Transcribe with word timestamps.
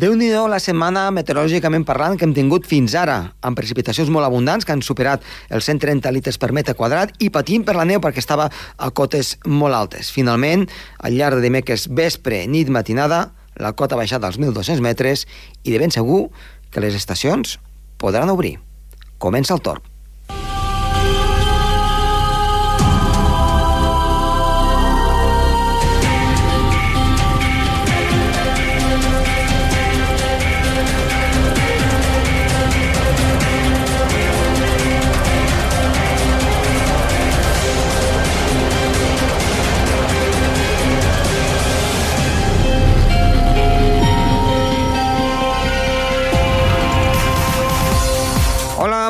déu 0.00 0.14
nhi 0.16 0.30
la 0.48 0.58
setmana 0.62 1.08
meteorològicament 1.12 1.84
parlant 1.84 2.16
que 2.16 2.24
hem 2.24 2.32
tingut 2.32 2.64
fins 2.68 2.94
ara, 2.96 3.34
amb 3.44 3.58
precipitacions 3.58 4.08
molt 4.08 4.24
abundants 4.24 4.64
que 4.64 4.72
han 4.72 4.80
superat 4.80 5.26
els 5.50 5.66
130 5.68 6.12
litres 6.14 6.38
per 6.40 6.52
metre 6.56 6.74
quadrat 6.78 7.12
i 7.20 7.28
patint 7.28 7.66
per 7.66 7.76
la 7.76 7.84
neu 7.84 8.00
perquè 8.00 8.22
estava 8.22 8.48
a 8.78 8.90
cotes 8.90 9.36
molt 9.44 9.76
altes. 9.76 10.12
Finalment, 10.14 10.64
al 11.04 11.18
llarg 11.18 11.36
de 11.36 11.44
dimecres 11.44 11.88
vespre, 11.90 12.46
nit, 12.46 12.72
matinada, 12.72 13.32
la 13.60 13.74
cota 13.76 13.98
ha 13.98 14.00
baixat 14.00 14.24
als 14.24 14.40
1.200 14.40 14.80
metres 14.80 15.26
i 15.64 15.74
de 15.74 15.82
ben 15.82 15.92
segur 15.92 16.30
que 16.70 16.80
les 16.80 16.96
estacions 16.96 17.58
podran 17.98 18.32
obrir. 18.32 18.56
Comença 19.18 19.52
el 19.52 19.60
torn. 19.60 19.89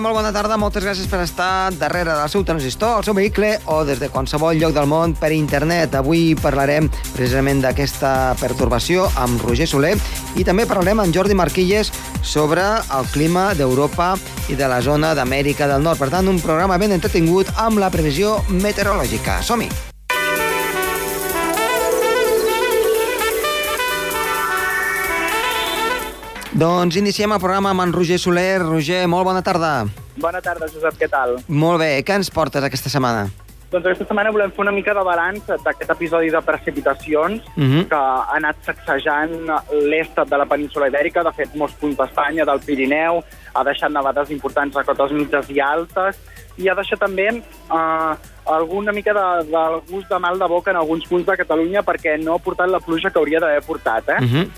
Molt 0.01 0.17
bona 0.17 0.31
tarda, 0.33 0.57
moltes 0.57 0.85
gràcies 0.85 1.09
per 1.11 1.21
estar 1.25 1.73
darrere 1.77 2.15
del 2.17 2.31
seu 2.33 2.45
transistor, 2.47 2.97
al 2.97 3.05
seu 3.05 3.15
vehicle 3.17 3.53
o 3.69 3.83
des 3.85 4.01
de 4.01 4.09
qualsevol 4.13 4.57
lloc 4.61 4.73
del 4.77 4.89
món 4.89 5.13
per 5.19 5.33
internet. 5.37 5.95
Avui 5.99 6.35
parlarem 6.41 6.89
precisament 7.13 7.61
d'aquesta 7.65 8.37
pertorbació 8.41 9.09
amb 9.21 9.43
Roger 9.45 9.69
Soler 9.69 9.97
i 10.41 10.47
també 10.47 10.67
parlarem 10.71 11.05
amb 11.05 11.15
Jordi 11.15 11.37
Marquilles 11.37 11.93
sobre 12.23 12.65
el 12.65 13.13
clima 13.13 13.51
d'Europa 13.59 14.15
i 14.49 14.57
de 14.57 14.71
la 14.71 14.81
zona 14.81 15.15
d'Amèrica 15.15 15.69
del 15.71 15.85
Nord. 15.85 16.01
Per 16.01 16.11
tant, 16.15 16.29
un 16.29 16.41
programa 16.41 16.81
ben 16.81 16.97
entretingut 16.97 17.53
amb 17.57 17.83
la 17.83 17.93
previsió 17.93 18.39
meteorològica. 18.49 19.43
Som-hi! 19.45 19.90
Doncs 26.51 26.97
iniciem 26.99 27.31
el 27.31 27.39
programa 27.39 27.71
amb 27.71 27.85
en 27.85 27.93
Roger 27.95 28.19
Soler. 28.19 28.59
Roger, 28.65 29.05
molt 29.09 29.29
bona 29.29 29.43
tarda. 29.43 29.85
Bona 30.21 30.41
tarda, 30.43 30.67
Josep, 30.73 30.97
què 30.99 31.07
tal? 31.09 31.37
Molt 31.47 31.79
bé, 31.81 31.93
què 32.03 32.17
ens 32.19 32.31
portes 32.35 32.65
aquesta 32.67 32.91
setmana? 32.91 33.29
Doncs 33.71 33.85
aquesta 33.87 34.09
setmana 34.09 34.33
volem 34.35 34.51
fer 34.51 34.65
una 34.65 34.73
mica 34.75 34.91
de 34.97 35.05
balanç 35.07 35.47
d'aquest 35.47 35.93
episodi 35.95 36.33
de 36.35 36.41
precipitacions 36.43 37.47
Uh 37.57 37.63
-huh. 37.63 37.89
que 37.89 37.95
ha 37.95 38.27
anat 38.35 38.57
sacsejant 38.67 39.31
l'est 39.87 40.17
de 40.19 40.37
la 40.37 40.47
península 40.47 40.89
Ibèrica, 40.89 41.23
de 41.23 41.33
fet, 41.33 41.55
molts 41.55 41.75
punts 41.75 41.97
d'Espanya, 41.97 42.45
del 42.45 42.61
Pirineu, 42.67 43.23
ha 43.55 43.65
deixat 43.65 43.93
nevades 43.93 44.31
importants 44.31 44.77
a 44.77 44.83
cotes 44.83 45.13
mitges 45.13 45.49
i 45.51 45.61
altes, 45.61 46.19
i 46.59 46.69
ha 46.69 46.75
deixat 46.75 46.99
també 46.99 47.29
eh, 47.29 48.15
alguna 48.45 48.93
mica 48.93 49.13
de, 49.15 49.45
del 49.51 49.81
gust 49.89 50.09
de 50.09 50.19
mal 50.19 50.37
de 50.39 50.47
boca 50.49 50.71
en 50.73 50.77
alguns 50.77 51.07
punts 51.07 51.27
de 51.27 51.37
Catalunya 51.37 51.83
perquè 51.83 52.19
no 52.23 52.35
ha 52.35 52.39
portat 52.39 52.69
la 52.69 52.81
pluja 52.81 53.11
que 53.11 53.19
hauria 53.19 53.39
d'haver 53.39 53.63
portat, 53.63 54.09
eh? 54.09 54.19
Uh 54.21 54.27
-huh. 54.27 54.49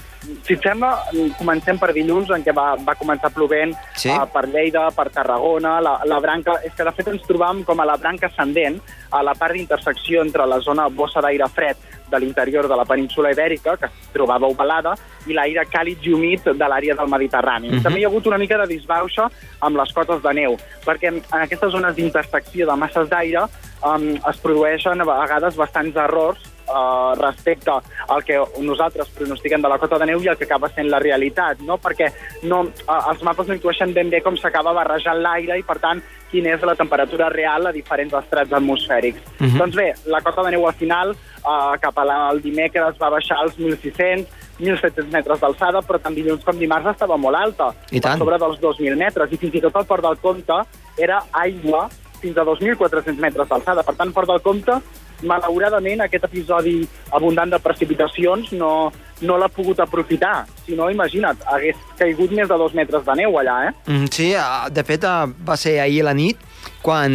Si 0.45 0.55
et 0.55 0.63
sembla, 0.63 0.93
comencem 1.39 1.79
per 1.79 1.93
dilluns, 1.93 2.31
en 2.31 2.45
què 2.47 2.55
va, 2.55 2.77
va 2.87 2.95
començar 2.95 3.33
plovent 3.35 3.75
Sí. 3.99 4.09
eh, 4.09 4.19
per 4.33 4.47
Lleida, 4.49 4.89
per 4.95 5.09
Tarragona, 5.11 5.81
la, 5.83 5.97
la 6.07 6.21
branca... 6.21 6.61
És 6.65 6.75
que, 6.75 6.85
de 6.87 6.93
fet, 6.95 7.09
ens 7.09 7.25
trobàvem 7.27 7.65
com 7.67 7.81
a 7.83 7.87
la 7.89 7.97
branca 7.97 8.29
ascendent, 8.31 8.79
a 9.11 9.23
la 9.23 9.35
part 9.35 9.55
d'intersecció 9.55 10.23
entre 10.23 10.47
la 10.47 10.61
zona 10.61 10.87
bossa 10.89 11.21
d'aire 11.21 11.49
fred 11.53 11.77
de 12.13 12.21
l'interior 12.21 12.69
de 12.69 12.77
la 12.77 12.85
península 12.85 13.33
Ibèrica, 13.33 13.77
que 13.81 13.87
es 13.89 14.13
trobava 14.13 14.47
ovalada, 14.47 14.95
i 15.27 15.33
l'aire 15.35 15.65
càlid 15.67 16.05
i 16.05 16.13
humit 16.13 16.45
de 16.45 16.69
l'àrea 16.69 16.95
del 16.95 17.09
Mediterrani. 17.09 17.71
Mhm. 17.71 17.83
També 17.83 18.01
hi 18.01 18.05
ha 18.05 18.09
hagut 18.09 18.27
una 18.27 18.39
mica 18.39 18.59
de 18.59 18.67
disbauxa 18.69 19.31
amb 19.61 19.77
les 19.81 19.93
cotes 19.93 20.23
de 20.23 20.35
neu, 20.35 20.57
perquè 20.85 21.09
en 21.09 21.41
aquestes 21.41 21.73
zones 21.73 21.97
d'intersecció 21.97 22.67
de 22.69 22.77
masses 22.77 23.09
d'aire 23.09 23.47
um, 23.83 24.11
es 24.29 24.37
produeixen 24.45 25.01
a 25.01 25.05
vegades 25.05 25.57
bastants 25.57 25.97
errors 25.97 26.52
uh, 26.73 27.13
respecte 27.21 27.71
al 28.09 28.25
que 28.25 28.41
nosaltres 28.65 29.13
pronostiquem 29.17 29.63
de 29.63 29.71
la 29.71 29.79
cota 29.79 30.01
de 30.01 30.09
neu 30.11 30.23
i 30.25 30.31
el 30.33 30.41
que 30.41 30.49
acaba 30.49 30.71
sent 30.73 30.89
la 30.91 31.01
realitat, 31.03 31.61
no? 31.69 31.79
perquè 31.83 32.09
no, 32.49 32.65
uh, 32.65 32.99
els 33.13 33.23
mapes 33.23 33.49
no 33.49 33.59
intueixen 33.59 33.95
ben 33.95 34.11
bé 34.11 34.23
com 34.25 34.37
s'acaba 34.41 34.75
barrejant 34.77 35.23
l'aire 35.23 35.59
i, 35.61 35.67
per 35.67 35.79
tant, 35.83 36.03
quina 36.33 36.55
és 36.57 36.63
la 36.65 36.75
temperatura 36.79 37.29
real 37.33 37.69
a 37.69 37.75
diferents 37.77 38.15
estrats 38.23 38.53
atmosfèrics. 38.57 39.21
Mhm. 39.39 39.59
Doncs 39.61 39.77
bé, 39.77 39.89
la 40.07 40.23
cota 40.25 40.43
de 40.47 40.55
neu 40.57 40.67
al 40.67 40.79
final, 40.81 41.13
uh, 41.13 41.75
cap 41.81 41.99
a 41.99 42.05
la, 42.09 42.19
el 42.33 42.41
dimecres, 42.43 42.97
va 43.01 43.11
baixar 43.13 43.37
als 43.43 43.59
1.600, 43.59 44.27
1.700 44.59 45.11
metres 45.13 45.41
d'alçada, 45.41 45.83
però 45.83 46.01
tant 46.01 46.15
dilluns 46.15 46.45
com 46.45 46.59
dimarts 46.59 46.93
estava 46.95 47.17
molt 47.17 47.37
alta, 47.37 47.73
I 47.91 48.01
tant. 48.01 48.19
per 48.19 48.25
sobre 48.25 48.39
dels 48.39 48.61
2.000 48.61 48.97
metres, 48.97 49.33
i 49.33 49.37
fins 49.37 49.55
i 49.55 49.61
tot 49.61 49.77
el 49.77 49.89
Port 49.89 50.05
del 50.05 50.21
Comte 50.23 50.63
era 50.97 51.23
aigua 51.33 51.89
fins 52.23 52.39
a 52.39 52.45
2.400 52.47 53.19
metres 53.19 53.49
d'alçada. 53.49 53.83
Per 53.83 53.95
tant, 53.99 54.13
Port 54.15 54.31
del 54.31 54.43
Comte, 54.45 54.79
malauradament, 55.23 56.01
aquest 56.05 56.25
episodi 56.29 56.83
abundant 57.13 57.51
de 57.53 57.59
precipitacions 57.63 58.53
no, 58.53 58.93
no 59.23 59.37
l'ha 59.39 59.49
pogut 59.49 59.81
aprofitar. 59.81 60.47
Si 60.67 60.77
no, 60.79 60.89
imagina't, 60.91 61.39
hagués 61.47 61.77
caigut 61.99 62.33
més 62.35 62.49
de 62.51 62.59
dos 62.59 62.75
metres 62.75 63.05
de 63.07 63.15
neu 63.23 63.39
allà, 63.41 63.59
eh? 63.69 63.75
Mm, 63.91 64.09
Sí, 64.13 64.33
ah, 64.39 64.69
de 64.71 64.85
fet 64.85 65.05
ah, 65.05 65.27
va 65.27 65.57
ser 65.57 65.79
ahir 65.81 66.03
a 66.03 66.11
la 66.11 66.15
nit 66.19 66.39
quan 66.83 67.13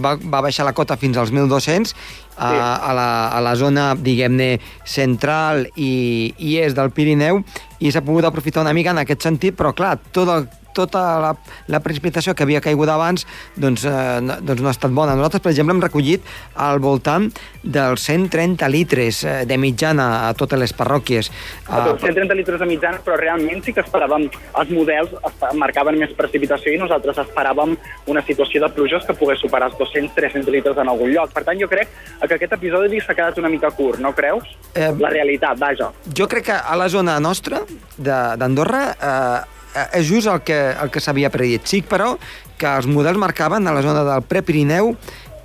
va, 0.00 0.14
va 0.16 0.40
baixar 0.44 0.64
la 0.64 0.72
cota 0.76 0.96
fins 0.96 1.16
als 1.20 1.32
1.200 1.32 1.92
a, 2.40 2.48
Sí. 2.50 2.56
a, 2.56 2.92
la, 2.96 3.08
a 3.36 3.40
la 3.44 3.54
zona, 3.56 3.90
diguem-ne, 3.94 4.54
central 4.84 5.66
i, 5.76 6.32
i 6.38 6.54
est 6.62 6.76
del 6.76 6.88
Pirineu 6.96 7.42
i 7.84 7.90
s'ha 7.92 8.00
pogut 8.04 8.24
aprofitar 8.24 8.62
una 8.64 8.72
mica 8.76 8.94
en 8.94 9.02
aquest 9.02 9.26
sentit, 9.28 9.56
però 9.58 9.74
clar, 9.76 9.98
tot 10.12 10.28
el, 10.32 10.46
tota 10.76 11.02
la, 11.22 11.32
la 11.68 11.80
precipitació 11.80 12.34
que 12.34 12.44
havia 12.46 12.60
caigut 12.60 12.88
abans 12.88 13.26
doncs, 13.56 13.84
eh, 13.84 14.20
no, 14.22 14.36
doncs 14.40 14.62
no 14.62 14.68
ha 14.68 14.74
estat 14.76 14.90
bona. 14.94 15.14
Nosaltres, 15.18 15.42
per 15.44 15.52
exemple, 15.52 15.74
hem 15.76 15.82
recollit 15.84 16.22
al 16.54 16.78
voltant 16.80 17.30
dels 17.62 18.04
130 18.06 18.68
litres 18.72 19.22
eh, 19.24 19.44
de 19.46 19.58
mitjana 19.58 20.28
a 20.28 20.34
totes 20.34 20.58
les 20.60 20.72
parròquies. 20.76 21.30
A 21.68 21.84
tots 21.90 22.02
130 22.06 22.34
litres 22.38 22.60
de 22.60 22.66
mitjana, 22.70 23.00
però 23.04 23.16
realment 23.20 23.62
sí 23.64 23.72
que 23.76 23.82
esperàvem, 23.84 24.28
els 24.60 24.70
models 24.74 25.14
marcaven 25.58 25.98
més 26.00 26.12
precipitació 26.16 26.72
i 26.74 26.78
nosaltres 26.80 27.18
esperàvem 27.24 27.76
una 28.10 28.22
situació 28.26 28.62
de 28.64 28.72
pluges 28.74 29.04
que 29.06 29.14
pogués 29.18 29.40
superar 29.42 29.70
els 29.70 29.78
200-300 29.80 30.50
litres 30.52 30.78
en 30.80 30.88
algun 30.88 31.12
lloc. 31.14 31.32
Per 31.34 31.44
tant, 31.46 31.58
jo 31.60 31.68
crec 31.70 31.88
que 32.20 32.34
aquest 32.36 32.52
episodi 32.56 33.00
s'ha 33.00 33.14
quedat 33.16 33.38
una 33.42 33.48
mica 33.52 33.70
curt, 33.74 34.00
no 34.00 34.12
creus? 34.16 34.44
Eh, 34.74 34.90
La 35.00 35.10
realitat, 35.10 35.58
vaja. 35.58 35.90
Jo 36.16 36.26
crec 36.28 36.44
que 36.50 36.56
a 36.56 36.76
la 36.76 36.88
zona 36.88 37.18
nostra 37.20 37.62
de- 37.96 38.36
d'Andorra 38.40 38.82
eh, 38.92 39.59
és 39.92 40.06
just 40.08 40.30
el 40.30 40.42
que, 40.46 40.58
el 40.72 40.90
que 40.92 41.02
s'havia 41.02 41.30
predit. 41.32 41.66
Sí, 41.70 41.82
però, 41.86 42.14
que 42.60 42.68
els 42.68 42.88
models 42.90 43.20
marcaven 43.20 43.68
a 43.68 43.74
la 43.74 43.82
zona 43.84 44.04
del 44.06 44.24
Prepirineu 44.28 44.94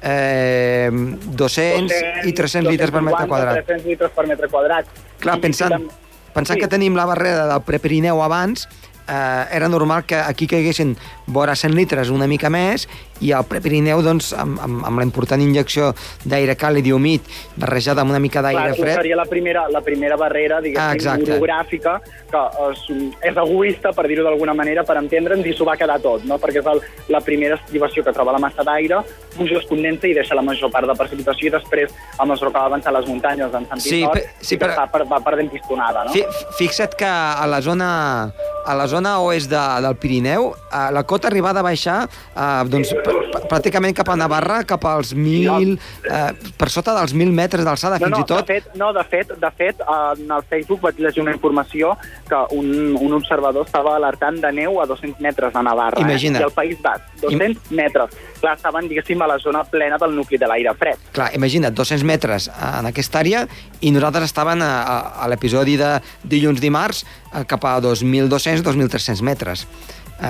eh, 0.02 0.90
200 0.91 2.25
i 2.30 2.34
300 2.34 2.72
litres 2.72 2.91
per 2.94 3.03
metre 3.06 3.25
250, 3.25 3.30
quadrat. 3.31 3.62
300 3.66 3.88
litres 3.90 4.16
per 4.16 4.28
metre 4.30 4.50
quadrat. 4.52 4.91
Clar, 5.24 5.38
pensant, 5.44 5.88
pensant 6.35 6.59
sí. 6.59 6.64
que 6.64 6.72
tenim 6.72 6.97
la 6.97 7.08
barrera 7.09 7.47
del 7.50 7.64
Prepirineu 7.66 8.22
abans, 8.25 8.68
eh, 9.08 9.46
era 9.52 9.68
normal 9.70 10.06
que 10.06 10.16
aquí 10.16 10.48
caiguessin 10.48 10.96
vora 11.28 11.56
100 11.56 11.74
litres 11.76 12.10
una 12.10 12.28
mica 12.28 12.50
més 12.50 12.88
i 13.24 13.32
al 13.32 13.46
Prepirineu, 13.48 14.02
doncs, 14.04 14.34
amb, 14.36 14.60
amb, 14.60 14.82
amb 14.86 15.00
la 15.00 15.06
important 15.08 15.40
injecció 15.42 15.94
d'aire 16.28 16.58
càlid 16.60 16.86
i 16.86 16.92
humit 16.92 17.24
barrejada 17.56 18.02
amb 18.04 18.12
una 18.12 18.20
mica 18.20 18.42
d'aire 18.44 18.74
fred, 18.76 18.96
seria 18.98 19.16
la 19.16 19.26
primera, 19.26 19.68
la 19.72 19.82
primera 19.82 20.18
barrera, 20.20 20.58
Ah, 20.58 20.62
diguéssim, 20.62 20.96
exacte. 20.96 21.32
orogràfica, 21.38 21.94
que 22.32 22.42
és, 22.72 22.82
és 23.32 23.38
egoista, 23.38 23.94
per 23.96 24.08
dir-ho 24.08 24.24
d'alguna 24.28 24.54
manera, 24.54 24.84
per 24.84 24.98
entendre'ns, 25.00 25.46
i 25.48 25.54
s'ho 25.56 25.66
va 25.66 25.78
quedar 25.80 26.00
tot, 26.04 26.26
no? 26.28 26.38
perquè 26.38 26.60
és 26.60 26.66
el, 26.74 26.82
la 27.10 27.22
primera 27.22 27.56
estribació 27.56 28.04
que 28.04 28.12
troba 28.14 28.34
la 28.36 28.40
massa 28.44 28.64
d'aire, 28.68 29.00
puja, 29.38 29.58
es 29.62 29.66
condensa 29.70 30.08
i 30.08 30.14
deixa 30.14 30.36
la 30.36 30.42
major 30.44 30.70
part 30.72 30.88
de 30.88 30.96
precipitació, 31.00 31.48
i 31.48 31.52
després, 31.56 31.96
a 32.20 32.26
mesura 32.26 32.52
que 32.52 32.60
va 32.60 32.66
avançar 32.66 32.92
les 32.94 33.08
muntanyes 33.08 33.54
en 33.54 33.66
sentit 33.72 33.92
Sí, 33.92 34.04
nord, 34.04 34.20
sí, 34.42 34.58
però- 34.60 34.76
va, 34.76 34.88
per, 34.92 35.06
va 35.08 35.20
perdent 35.24 35.50
pistonada. 35.56 36.04
No? 36.06 36.12
Fi, 36.12 36.26
fixa't 36.60 36.96
que 37.00 37.06
a 37.08 37.48
la 37.48 37.62
zona, 37.62 37.90
a 38.66 38.76
la 38.76 38.88
zona 38.88 38.95
oest 39.04 39.50
de, 39.52 39.59
del 39.84 39.96
Pirineu 40.00 40.53
eh, 40.72 40.92
la 40.96 41.03
cota 41.03 41.28
arribava 41.28 41.59
a 41.59 41.64
baixar 41.66 41.97
eh, 42.08 42.64
doncs, 42.72 42.94
pr- 43.03 43.26
pr- 43.34 43.47
pràcticament 43.52 43.96
cap 43.97 44.08
a 44.09 44.16
Navarra, 44.16 44.62
cap 44.64 44.86
als 44.88 45.12
1.000, 45.16 45.76
eh, 46.08 46.52
per 46.58 46.70
sota 46.72 46.94
dels 46.96 47.12
1.000 47.14 47.34
metres 47.36 47.66
d'alçada, 47.66 47.97
No, 48.00 48.06
fins 48.08 48.18
no, 48.18 48.24
i 48.24 48.28
tot. 48.30 48.46
De 48.47 48.53
fet, 48.53 48.70
no, 48.80 48.94
de 48.94 49.03
fet, 49.03 49.34
de 49.42 49.52
fet, 49.58 49.82
en 49.82 50.32
el 50.32 50.44
Facebook 50.47 50.80
vaig 50.86 51.00
llegir 51.03 51.22
una 51.24 51.34
informació 51.34 51.97
que 52.30 52.40
un, 52.56 52.96
un 52.96 53.14
observador 53.20 53.66
estava 53.66 53.96
alertant 53.97 54.40
de 54.40 54.52
neu 54.56 54.80
a 54.82 54.86
200 54.86 55.20
metres 55.20 55.52
de 55.53 55.64
Navarra. 55.64 56.00
Imagina't. 56.00 56.40
Eh? 56.41 56.46
I 56.46 56.50
el 56.50 56.56
País 56.56 56.82
Basc, 56.82 57.03
200 57.22 57.72
metres. 57.76 58.16
Clar, 58.40 58.56
estaven, 58.59 58.88
diguéssim, 58.88 59.22
a 59.22 59.28
la 59.28 59.40
zona 59.41 59.64
plena 59.64 59.98
del 59.98 60.14
nucli 60.16 60.38
de 60.38 60.46
l'aire 60.48 60.74
fred. 60.78 61.00
Clar, 61.16 61.32
imagina't, 61.34 61.74
200 61.74 62.03
metres 62.06 62.50
en 62.53 62.86
aquesta 62.91 63.20
àrea 63.24 63.46
i 63.82 63.91
nosaltres 63.96 64.30
estàvem 64.30 64.62
a, 64.62 64.72
a, 64.84 64.98
a 65.26 65.30
l'episodi 65.32 65.78
de 65.80 65.96
dilluns-dimarts 66.24 67.03
cap 67.43 67.66
a 67.67 67.78
2.200-2.300 67.82 69.22
metres. 69.22 69.67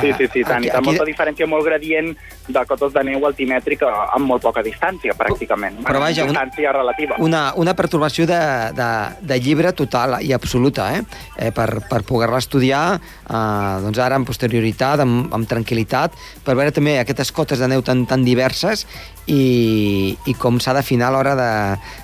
Sí, 0.02 0.12
sí, 0.18 0.26
sí, 0.34 0.42
tant. 0.42 0.58
Aquí- 0.58 0.70
Aquí, 0.70 0.70
aquí... 0.70 0.78
aquí- 0.78 0.86
molta 0.86 1.06
diferència, 1.06 1.46
molt 1.46 1.66
gradient 1.66 2.18
de 2.48 2.62
cotes 2.66 2.94
de 2.94 3.04
neu 3.06 3.26
altimètrica 3.28 3.86
amb 4.16 4.26
molt 4.26 4.42
poca 4.42 4.64
distància, 4.66 5.14
pràcticament. 5.14 5.84
Però 5.86 6.00
vaja, 6.02 6.24
un- 6.26 6.34
Distància 6.34 6.72
relativa. 6.74 7.16
una, 7.20 7.54
una 7.56 7.76
pertorbació 7.76 8.26
de, 8.26 8.40
de, 8.74 8.90
de 9.22 9.40
llibre 9.40 9.74
total 9.74 10.18
i 10.26 10.34
absoluta, 10.34 10.90
eh? 10.98 11.04
eh 11.38 11.52
per, 11.52 11.84
per 11.88 12.02
poder-la 12.02 12.42
estudiar, 12.42 13.00
eh, 13.30 13.76
doncs 13.86 14.00
ara 14.00 14.16
amb 14.16 14.26
posterioritat, 14.26 15.06
amb, 15.06 15.32
amb 15.34 15.48
tranquil·litat, 15.48 16.18
per 16.44 16.56
veure 16.56 16.72
també 16.74 16.98
aquestes 17.00 17.32
cotes 17.32 17.60
de 17.60 17.68
neu 17.68 17.86
tan, 17.86 18.08
tan 18.10 18.26
diverses 18.26 18.88
i, 19.28 20.18
i 20.26 20.34
com 20.34 20.60
s'ha 20.60 20.74
d'afinar 20.74 21.10
a 21.10 21.12
l'hora 21.14 21.36
de, 21.38 21.52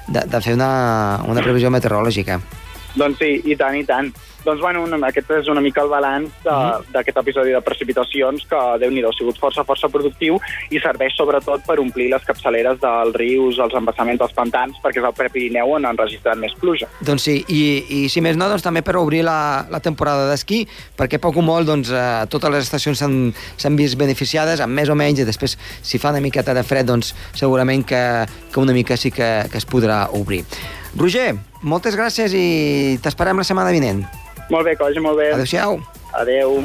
de, 0.07 0.27
de 0.29 0.41
fer 0.41 0.53
una, 0.53 1.23
una 1.25 1.41
previsió 1.41 1.73
meteorològica. 1.73 2.39
Doncs 2.93 3.17
sí, 3.17 3.41
i 3.45 3.55
tant, 3.55 3.73
i 3.79 3.85
tant. 3.87 4.13
Doncs, 4.45 4.59
bueno, 4.61 4.81
una, 4.83 4.97
aquest 5.07 5.29
és 5.37 5.47
una 5.51 5.61
mica 5.61 5.83
el 5.83 5.89
balanç 5.91 6.29
de- 6.43 6.91
d'aquest 6.95 7.17
episodi 7.21 7.51
de 7.53 7.61
precipitacions 7.61 8.45
que, 8.49 8.61
déu 8.81 8.89
nhi 8.91 9.03
ha 9.05 9.11
sigut 9.13 9.37
força, 9.37 9.63
força 9.63 9.87
productiu 9.89 10.39
i 10.71 10.79
serveix 10.79 11.13
sobretot 11.15 11.61
per 11.67 11.79
omplir 11.79 12.09
les 12.09 12.23
capçaleres 12.25 12.79
dels 12.81 13.13
rius, 13.15 13.59
els 13.59 13.73
embassaments 13.77 14.19
dels 14.19 14.33
pantans, 14.33 14.77
perquè 14.81 14.97
és 14.97 15.05
el 15.05 15.13
Prepirineu 15.13 15.75
on 15.77 15.85
han 15.85 15.97
registrat 15.97 16.37
més 16.41 16.53
pluja. 16.59 16.87
Doncs 17.05 17.21
sí, 17.29 17.35
i, 17.49 17.61
i 17.89 18.09
si 18.09 18.21
més 18.21 18.35
no, 18.37 18.47
doncs 18.49 18.63
també 18.65 18.81
per 18.81 18.95
obrir 18.97 19.21
la, 19.27 19.65
la 19.69 19.79
temporada 19.79 20.25
d'esquí, 20.31 20.63
perquè 20.97 21.19
poc 21.21 21.37
o 21.37 21.41
molt 21.45 21.67
doncs, 21.69 21.91
eh, 21.93 22.25
totes 22.29 22.49
les 22.51 22.63
estacions 22.65 22.97
s'han 22.97 23.77
vist 23.77 23.97
beneficiades, 23.97 24.59
amb 24.61 24.73
més 24.73 24.89
o 24.89 24.95
menys, 24.97 25.19
i 25.21 25.27
després, 25.27 25.57
si 25.81 25.97
fa 26.01 26.09
una 26.09 26.21
miqueta 26.21 26.53
de 26.57 26.63
fred, 26.63 26.85
doncs 26.89 27.13
segurament 27.37 27.85
que, 27.85 28.01
que 28.51 28.59
una 28.59 28.73
mica 28.73 28.97
sí 28.97 29.11
que, 29.11 29.45
que 29.51 29.57
es 29.61 29.67
podrà 29.69 30.07
obrir. 30.17 30.43
Roger, 30.97 31.35
moltes 31.63 31.95
gràcies 31.95 32.33
i 32.35 32.97
t'esperem 33.01 33.37
la 33.39 33.45
setmana 33.47 33.71
vinent. 33.71 34.01
Molt 34.49 34.65
bé, 34.65 34.75
que 34.75 34.83
vagi 34.83 34.99
molt 34.99 35.17
bé. 35.17 35.31
Adéu-siau. 35.33 35.79
Adéu. 36.13 36.63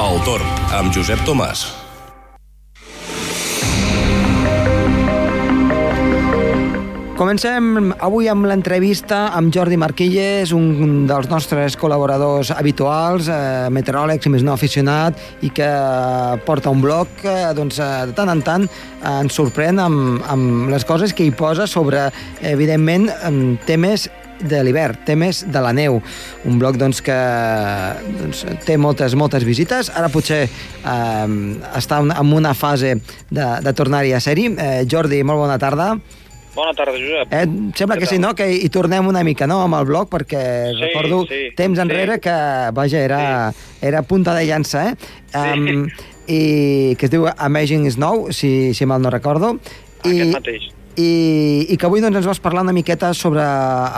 El 0.00 0.24
Torn, 0.26 0.48
amb 0.74 0.92
Josep 0.92 1.22
Tomàs. 1.24 1.79
Comencem 7.20 7.90
avui 8.00 8.30
amb 8.32 8.46
l'entrevista 8.48 9.26
amb 9.36 9.52
Jordi 9.52 9.76
Marquilles, 9.76 10.54
un 10.56 11.02
dels 11.04 11.26
nostres 11.28 11.74
col·laboradors 11.76 12.48
habituals, 12.54 13.26
eh, 13.28 13.66
meteoròlegs 13.68 14.24
i 14.24 14.30
més 14.32 14.40
no 14.40 14.54
aficionat, 14.54 15.18
i 15.44 15.50
que 15.52 15.66
porta 16.46 16.72
un 16.72 16.80
blog 16.80 17.10
que 17.20 17.34
doncs, 17.52 17.76
eh, 17.76 18.06
de 18.08 18.14
tant 18.16 18.32
en 18.32 18.40
tant 18.40 18.64
eh, 18.64 19.10
ens 19.10 19.36
sorprèn 19.36 19.82
amb, 19.84 20.22
amb 20.32 20.70
les 20.72 20.86
coses 20.88 21.12
que 21.12 21.26
hi 21.26 21.34
posa 21.36 21.66
sobre, 21.68 22.06
evidentment, 22.40 23.10
em, 23.28 23.58
temes 23.66 24.06
de 24.40 24.62
l'hivern, 24.64 24.96
temes 25.04 25.42
de 25.44 25.60
la 25.60 25.74
neu. 25.76 26.00
Un 26.48 26.56
blog 26.56 26.78
doncs, 26.80 27.02
que 27.04 27.18
doncs, 28.16 28.46
té 28.64 28.78
moltes, 28.80 29.12
moltes 29.12 29.44
visites. 29.44 29.92
Ara 29.92 30.08
potser 30.08 30.46
eh, 30.46 31.28
està 31.74 32.00
en 32.00 32.32
una 32.32 32.56
fase 32.56 32.94
de, 32.96 33.50
de 33.60 33.76
tornar-hi 33.76 34.16
a 34.16 34.24
ser-hi. 34.24 34.48
Eh, 34.56 34.72
Jordi, 34.88 35.20
molt 35.20 35.44
bona 35.44 35.60
tarda. 35.60 35.90
Bona 35.90 36.00
tarda, 36.00 36.19
Josep. 36.54 37.32
Eh, 37.32 37.46
sembla 37.74 37.96
que 37.96 38.06
sí, 38.06 38.18
no? 38.18 38.34
Que 38.34 38.48
hi 38.52 38.68
tornem 38.72 39.06
una 39.06 39.22
mica, 39.24 39.46
no?, 39.46 39.60
amb 39.62 39.78
el 39.78 39.86
blog, 39.86 40.08
perquè 40.10 40.42
Sí, 40.72 40.80
recordo 40.82 41.22
sí, 41.28 41.40
temps 41.56 41.78
sí. 41.78 41.82
enrere 41.82 42.18
que, 42.20 42.34
vaja, 42.74 42.98
era, 42.98 43.22
era 43.80 44.02
punta 44.02 44.34
de 44.34 44.46
llança, 44.46 44.90
eh? 44.90 44.96
Um, 45.34 45.86
I 46.30 46.96
que 46.98 47.06
es 47.06 47.10
diu 47.10 47.24
Amazing 47.26 47.88
Snow, 47.90 48.28
si, 48.30 48.74
si 48.74 48.86
mal 48.86 49.02
no 49.02 49.10
recordo. 49.10 49.56
Aquest 50.04 50.32
mateix. 50.34 50.68
I, 50.96 51.66
I 51.70 51.76
que 51.76 51.86
avui 51.86 52.00
doncs, 52.02 52.16
ens 52.16 52.26
vas 52.26 52.40
parlar 52.42 52.62
una 52.66 52.72
miqueta 52.74 53.12
sobre 53.14 53.42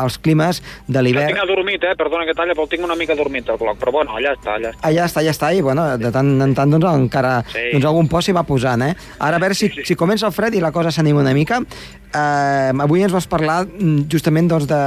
els 0.03 0.19
climes 0.19 0.63
de 0.87 1.03
l'hivern. 1.03 1.33
tinc 1.33 1.43
adormit, 1.45 1.85
eh? 1.85 1.95
Perdona 1.97 2.27
que 2.29 2.35
talla, 2.35 2.55
però 2.55 2.67
tinc 2.69 2.85
una 2.85 2.97
mica 2.97 3.13
adormit, 3.17 3.49
el 3.49 3.59
blog. 3.59 3.79
Però 3.81 3.93
bueno, 3.93 4.17
allà 4.19 4.35
està, 4.37 4.57
allà 4.59 4.71
està. 4.75 4.89
Allà 4.89 5.05
està, 5.09 5.21
allà 5.21 5.31
està, 5.37 5.53
i 5.55 5.61
bueno, 5.65 5.87
de 5.99 6.11
tant 6.13 6.33
en 6.43 6.55
tant 6.55 6.71
doncs, 6.71 6.87
encara 6.93 7.43
Sí. 7.53 7.71
doncs, 7.73 7.85
algun 7.87 8.09
post 8.09 8.27
s'hi 8.29 8.33
va 8.37 8.43
posant, 8.45 8.83
eh? 8.83 8.95
Ara 9.19 9.37
a 9.37 9.41
veure 9.41 9.55
si, 9.55 9.69
Sí, 9.69 9.75
sí. 9.77 9.85
si 9.93 9.95
comença 9.97 10.27
el 10.27 10.33
fred 10.33 10.55
i 10.55 10.61
la 10.61 10.73
cosa 10.73 10.91
s'anima 10.91 11.21
una 11.21 11.33
mica. 11.33 11.61
Eh, 12.13 12.73
avui 12.83 13.01
ens 13.03 13.13
vas 13.13 13.27
parlar 13.27 13.63
mm, 13.65 14.03
justament 14.13 14.49
doncs, 14.51 14.67
de, 14.69 14.81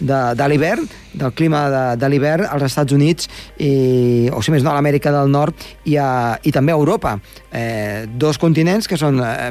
de, 0.00 0.18
de 0.36 0.48
l'hivern, 0.48 0.84
del 1.14 1.32
clima 1.32 1.62
de, 1.70 1.84
de 1.96 2.08
l'hivern 2.08 2.44
als 2.50 2.62
Estats 2.66 2.92
Units, 2.92 3.30
i, 3.58 4.28
o 4.32 4.42
si 4.42 4.50
més 4.52 4.62
no, 4.62 4.70
a 4.70 4.74
l'Amèrica 4.74 5.10
del 5.14 5.30
Nord 5.32 5.54
i, 5.88 5.96
a, 5.96 6.36
i 6.44 6.52
també 6.52 6.72
a 6.72 6.76
Europa. 6.76 7.18
Eh, 7.50 8.04
dos 8.12 8.36
continents 8.38 8.86
que 8.86 8.98
són 9.00 9.22
eh, 9.24 9.50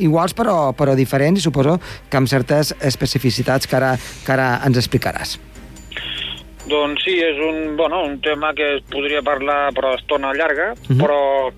iguals 0.00 0.34
però, 0.34 0.72
però 0.74 0.94
diferents 0.98 1.27
i 1.36 1.40
suposo 1.40 1.78
que 2.08 2.16
amb 2.16 2.28
certes 2.28 2.74
especificitats 2.80 3.66
que 3.66 3.76
ara, 3.76 3.96
que 4.24 4.32
ara 4.32 4.60
ens 4.64 4.78
explicaràs. 4.78 5.38
Doncs 6.68 7.00
sí, 7.04 7.14
és 7.24 7.38
un, 7.40 7.76
bueno, 7.76 8.02
un 8.04 8.20
tema 8.20 8.52
que 8.54 8.76
es 8.76 8.82
podria 8.92 9.22
parlar 9.22 9.72
per 9.72 9.94
estona 9.96 10.34
llarga, 10.34 10.74
Mhm. 10.88 10.98
però 11.00 11.50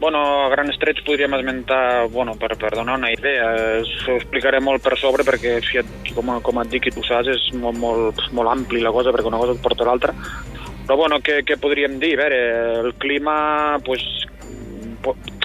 bueno, 0.00 0.46
a 0.46 0.48
grans 0.48 0.78
trets 0.78 1.02
podríem 1.04 1.34
esmentar, 1.34 2.08
bueno, 2.08 2.34
per, 2.34 2.56
per 2.56 2.70
donar 2.74 2.96
una 2.98 3.12
idea, 3.12 3.76
es- 3.78 4.08
ho 4.08 4.16
explicaré 4.16 4.58
molt 4.58 4.82
per 4.82 4.96
sobre 4.98 5.22
perquè, 5.24 5.60
si 5.62 5.76
et, 5.76 5.86
com, 6.14 6.40
com 6.40 6.60
et 6.62 6.68
dic 6.70 6.86
i 6.86 6.90
tu 6.90 7.02
saps, 7.04 7.28
és 7.28 7.52
molt, 7.52 7.76
molt, 7.76 8.16
molt 8.32 8.48
ampli 8.48 8.80
la 8.80 8.90
cosa 8.92 9.10
perquè 9.12 9.26
una 9.28 9.36
cosa 9.36 9.52
et 9.52 9.60
porta 9.60 9.84
a 9.84 9.86
l'altra. 9.86 10.14
Però 10.86 10.96
bueno, 10.96 11.18
què, 11.20 11.44
què 11.44 11.58
podríem 11.60 11.98
dir? 12.00 12.14
A 12.18 12.22
veure, 12.24 12.80
el 12.80 12.94
clima, 12.94 13.78
pues, 13.84 14.00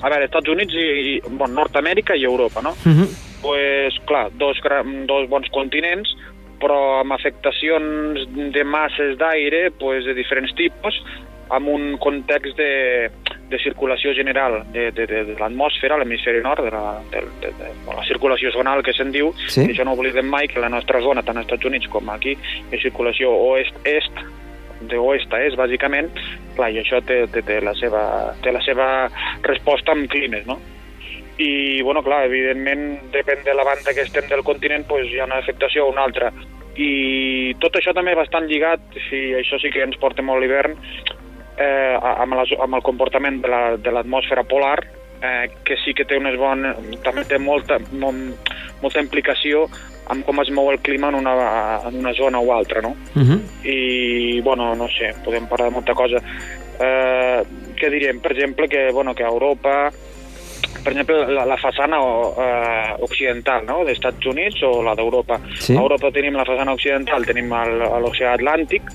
a 0.02 0.10
veure, 0.10 0.26
Estats 0.26 0.50
Units 0.50 0.74
i, 0.74 0.88
i 1.18 1.22
bueno, 1.30 1.54
Nord-Amèrica 1.54 2.16
i 2.16 2.24
Europa, 2.24 2.62
no? 2.62 2.72
Uh 2.86 2.92
-huh. 2.92 3.10
Pues, 3.46 3.94
clar, 4.10 4.32
dos, 4.42 4.58
gra- 4.66 4.82
dos 5.06 5.30
bons 5.30 5.48
continents, 5.54 6.10
però 6.60 7.02
amb 7.04 7.14
afectacions 7.14 8.26
de 8.56 8.64
masses 8.66 9.18
d'aire 9.22 9.70
pues, 9.78 10.06
de 10.08 10.14
diferents 10.18 10.54
tipus, 10.58 10.98
amb 11.54 11.68
un 11.70 11.92
context 12.02 12.58
de, 12.58 13.12
de 13.52 13.58
circulació 13.62 14.16
general 14.18 14.64
de, 14.74 14.88
de, 14.98 15.06
de, 15.06 15.20
de 15.28 15.36
l'atmosfera 15.38 16.00
l'hemisferi 16.02 16.40
nord, 16.42 16.64
de 16.66 16.72
la, 16.74 16.96
de, 17.12 17.22
de, 17.44 17.52
de, 17.60 17.68
de 17.86 17.94
la 18.00 18.06
circulació 18.08 18.50
zonal 18.56 18.82
que 18.82 18.96
se'n 18.98 19.12
diu, 19.14 19.30
Sí. 19.54 19.62
i 19.68 19.76
això 19.76 19.86
no 19.86 19.94
oblidem 19.94 20.26
mai 20.26 20.48
que 20.50 20.64
la 20.64 20.72
nostra 20.74 21.04
zona, 21.06 21.22
tant 21.22 21.38
als 21.38 21.46
Estats 21.46 21.70
Units 21.70 21.92
com 21.94 22.10
aquí, 22.10 22.34
és 22.72 22.82
circulació 22.82 23.30
oest-est, 23.52 24.24
de 24.90 24.98
oest 25.00 25.32
a 25.38 25.44
est, 25.46 25.56
bàsicament, 25.60 26.10
clar, 26.58 26.72
i 26.74 26.82
això 26.82 26.98
té, 27.06 27.22
té, 27.32 27.46
té, 27.46 27.60
la 27.64 27.76
seva, 27.78 28.02
té 28.42 28.52
la 28.52 28.64
seva 28.66 28.88
resposta 29.46 29.94
amb 29.94 30.10
climes, 30.12 30.48
no? 30.50 30.58
I, 31.38 31.82
bueno, 31.82 32.02
clar, 32.04 32.26
evidentment, 32.26 33.12
depèn 33.12 33.44
de 33.44 33.54
la 33.54 33.64
banda 33.64 33.94
que 33.94 34.02
estem 34.02 34.28
del 34.30 34.44
continent, 34.44 34.86
pues, 34.88 35.08
hi 35.12 35.20
ha 35.20 35.26
una 35.26 35.38
afectació 35.38 35.86
o 35.86 35.92
una 35.92 36.04
altra. 36.04 36.32
I 36.76 37.54
tot 37.60 37.76
això 37.76 37.94
també 37.96 38.16
bastant 38.16 38.48
lligat, 38.48 38.80
si 39.10 39.34
això 39.34 39.60
sí 39.60 39.70
que 39.72 39.84
ens 39.84 39.98
porta 39.98 40.22
molt 40.22 40.42
l'hivern, 40.42 40.76
eh, 41.58 41.96
amb, 42.02 42.34
la, 42.36 42.46
amb 42.64 42.76
el 42.76 42.82
comportament 42.84 43.42
de 43.42 43.48
la- 43.50 43.78
de 43.78 43.92
l'atmosfera 43.92 44.42
la, 44.44 44.48
polar, 44.48 44.80
eh, 45.22 45.50
que 45.64 45.78
sí 45.86 45.94
que 45.94 46.06
té 46.06 46.18
unes 46.18 46.38
bones... 46.38 46.76
també 47.04 47.24
té 47.26 47.38
molta, 47.38 47.80
molt, 47.92 48.52
molta 48.82 49.00
implicació 49.00 49.68
amb 50.08 50.24
com 50.26 50.40
es 50.42 50.52
mou 50.52 50.70
el 50.72 50.80
clima 50.80 51.08
en 51.10 51.16
una, 51.16 51.80
en 51.88 51.96
una 51.96 52.14
zona 52.14 52.40
o 52.40 52.54
altra, 52.54 52.82
no? 52.82 52.90
Uh 53.16 53.24
-huh. 53.24 53.40
i, 53.64 54.40
bueno, 54.42 54.76
no 54.76 54.88
sé, 54.88 55.14
podem 55.24 55.48
parlar 55.48 55.70
de 55.70 55.74
molta 55.76 55.94
cosa. 55.94 56.18
Eh, 56.80 57.44
què 57.76 57.90
diríem? 57.90 58.20
Per 58.20 58.32
exemple, 58.32 58.68
que, 58.68 58.92
bueno, 58.92 59.16
que 59.16 59.24
a 59.24 59.28
Europa, 59.30 59.92
per 60.86 60.94
exemple, 60.94 61.18
la, 61.34 61.46
la 61.50 61.58
façana 61.58 61.98
eh, 61.98 62.92
occidental 63.08 63.66
no? 63.66 63.80
dels 63.84 63.98
Estats 63.98 64.28
Units 64.30 64.62
o 64.68 64.84
la 64.86 64.94
d'Europa. 64.98 65.40
Sí. 65.58 65.74
A 65.74 65.82
Europa 65.82 66.12
tenim 66.14 66.38
la 66.38 66.46
façana 66.46 66.76
occidental, 66.78 67.26
tenim 67.26 67.50
l'oceà 67.50 68.36
Atlàntic, 68.36 68.92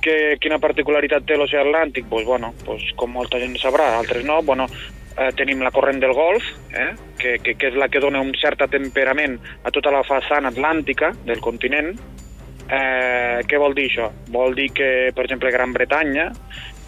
que, 0.00 0.16
quina 0.40 0.60
particularitat 0.62 1.26
té 1.28 1.36
l'oceà 1.36 1.60
Atlàntic? 1.66 2.08
Pues, 2.08 2.24
bueno, 2.24 2.54
pues, 2.64 2.86
com 2.96 3.12
molta 3.12 3.40
gent 3.42 3.58
sabrà, 3.60 3.92
altres 3.98 4.24
no, 4.24 4.40
bueno, 4.42 4.66
eh, 5.16 5.30
tenim 5.36 5.60
la 5.60 5.72
corrent 5.74 6.00
del 6.00 6.14
Golf, 6.16 6.46
eh, 6.72 6.94
que, 7.18 7.36
que, 7.44 7.56
que 7.60 7.70
és 7.70 7.76
la 7.76 7.90
que 7.92 8.00
dona 8.00 8.22
un 8.24 8.32
cert 8.40 8.64
temperament 8.72 9.36
a 9.64 9.74
tota 9.74 9.92
la 9.92 10.02
façana 10.06 10.52
atlàntica 10.54 11.12
del 11.26 11.44
continent. 11.44 11.92
Eh, 12.70 13.42
què 13.50 13.58
vol 13.58 13.74
dir 13.74 13.88
això? 13.90 14.08
Vol 14.30 14.54
dir 14.54 14.70
que, 14.72 15.10
per 15.14 15.26
exemple, 15.26 15.50
Gran 15.52 15.74
Bretanya, 15.74 16.30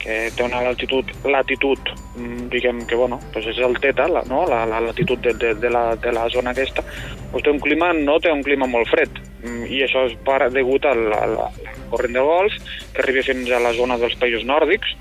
que 0.02 0.18
té 0.36 0.44
una 0.44 0.62
latitud, 0.66 1.10
latitud 1.24 1.92
mm, 2.16 2.48
diguem 2.52 2.84
que, 2.86 2.98
bueno, 2.98 3.20
pues 3.32 3.46
és 3.52 3.58
el 3.62 3.78
teta, 3.80 4.08
la, 4.10 4.24
no? 4.28 4.44
la, 4.50 4.64
la 4.66 4.80
latitud 4.82 5.18
de, 5.22 5.34
de, 5.34 5.54
de, 5.54 5.70
la, 5.70 5.94
de 5.96 6.12
la 6.12 6.28
zona 6.34 6.50
aquesta, 6.50 6.82
pues 7.30 7.44
té 7.44 7.54
un 7.54 7.62
clima, 7.62 7.92
no 7.94 8.18
té 8.20 8.32
un 8.34 8.42
clima 8.42 8.66
molt 8.70 8.90
fred, 8.90 9.22
Mm, 9.42 9.66
i 9.66 9.80
això 9.82 10.04
és 10.06 10.12
per, 10.22 10.38
degut 10.54 10.84
a 10.86 10.92
la, 10.94 11.24
la, 11.26 11.48
corrent 11.90 12.14
del 12.14 12.28
Golf, 12.28 12.54
que 12.94 13.02
arriba 13.02 13.24
fins 13.26 13.50
a 13.50 13.58
la 13.62 13.72
zona 13.74 13.98
dels 13.98 14.14
països 14.20 14.44
nòrdics, 14.46 14.94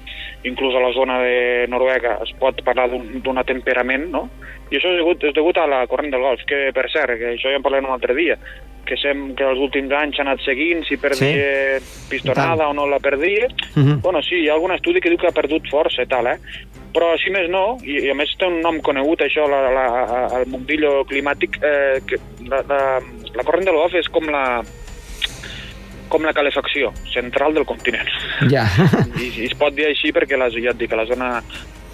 inclús 0.50 0.74
a 0.74 0.81
la 0.81 0.89
zona 0.96 1.20
de 1.22 1.67
Noruega 1.70 2.15
es 2.25 2.31
pot 2.41 2.63
parlar 2.65 2.88
d'un 2.89 3.38
atemperament, 3.38 4.08
no? 4.10 4.25
I 4.72 4.79
això 4.79 4.89
és 4.89 5.01
degut, 5.01 5.27
és 5.29 5.36
degut 5.38 5.60
a 5.62 5.67
la 5.70 5.84
corrent 5.91 6.10
del 6.13 6.25
Golf, 6.25 6.41
que 6.50 6.72
per 6.74 6.88
cert, 6.89 7.20
que 7.20 7.36
això 7.36 7.51
ja 7.53 7.60
en 7.60 7.65
parlem 7.65 7.86
un 7.86 7.93
altre 7.93 8.17
dia, 8.17 8.39
que, 8.91 8.98
sem, 9.00 9.29
que 9.39 9.48
els 9.48 9.62
últims 9.63 9.93
anys 9.95 10.19
s'ha 10.19 10.25
anat 10.25 10.43
seguint 10.43 10.83
si 10.83 10.98
perdia 11.00 11.79
pistonada 12.12 12.67
o 12.67 12.75
no 12.75 12.89
la 12.91 13.00
perdia. 13.00 13.48
Mhm. 13.75 14.01
Bueno, 14.03 14.19
sí, 14.27 14.41
hi 14.41 14.50
ha 14.50 14.57
algun 14.57 14.75
estudi 14.75 15.00
que 15.00 15.13
diu 15.13 15.21
que 15.21 15.29
ha 15.29 15.36
perdut 15.36 15.69
força 15.71 16.03
i 16.03 16.12
tal, 16.12 16.27
eh? 16.27 16.38
Però, 16.91 17.13
si 17.15 17.31
més 17.31 17.48
no, 17.48 17.77
i, 17.88 18.01
i 18.03 18.12
a 18.12 18.15
més 18.19 18.33
té 18.36 18.50
un 18.50 18.60
nom 18.60 18.81
conegut, 18.83 19.24
això, 19.24 19.48
la, 19.48 19.62
la, 19.71 19.88
el 20.41 20.50
mundillo 20.51 21.05
climàtic, 21.07 21.55
eh, 21.63 22.01
que 22.03 22.19
la, 22.51 22.60
la, 22.67 22.81
la 23.31 23.45
corrent 23.48 23.69
de 23.69 23.75
l'OF 23.77 23.95
és 24.01 24.12
com 24.12 24.27
la 24.27 24.45
com 26.12 26.25
la 26.27 26.33
calefacció 26.36 26.89
central 27.07 27.53
del 27.55 27.63
continent. 27.63 28.10
Ja. 28.51 28.65
I, 29.24 29.29
i 29.29 29.45
es 29.48 29.55
pot 29.55 29.71
dir 29.71 29.88
així 29.88 30.12
perquè 30.12 30.36
la, 30.36 30.50
ja 30.51 30.74
et 30.74 30.81
dic, 30.81 30.91
la 30.91 31.07
zona 31.07 31.38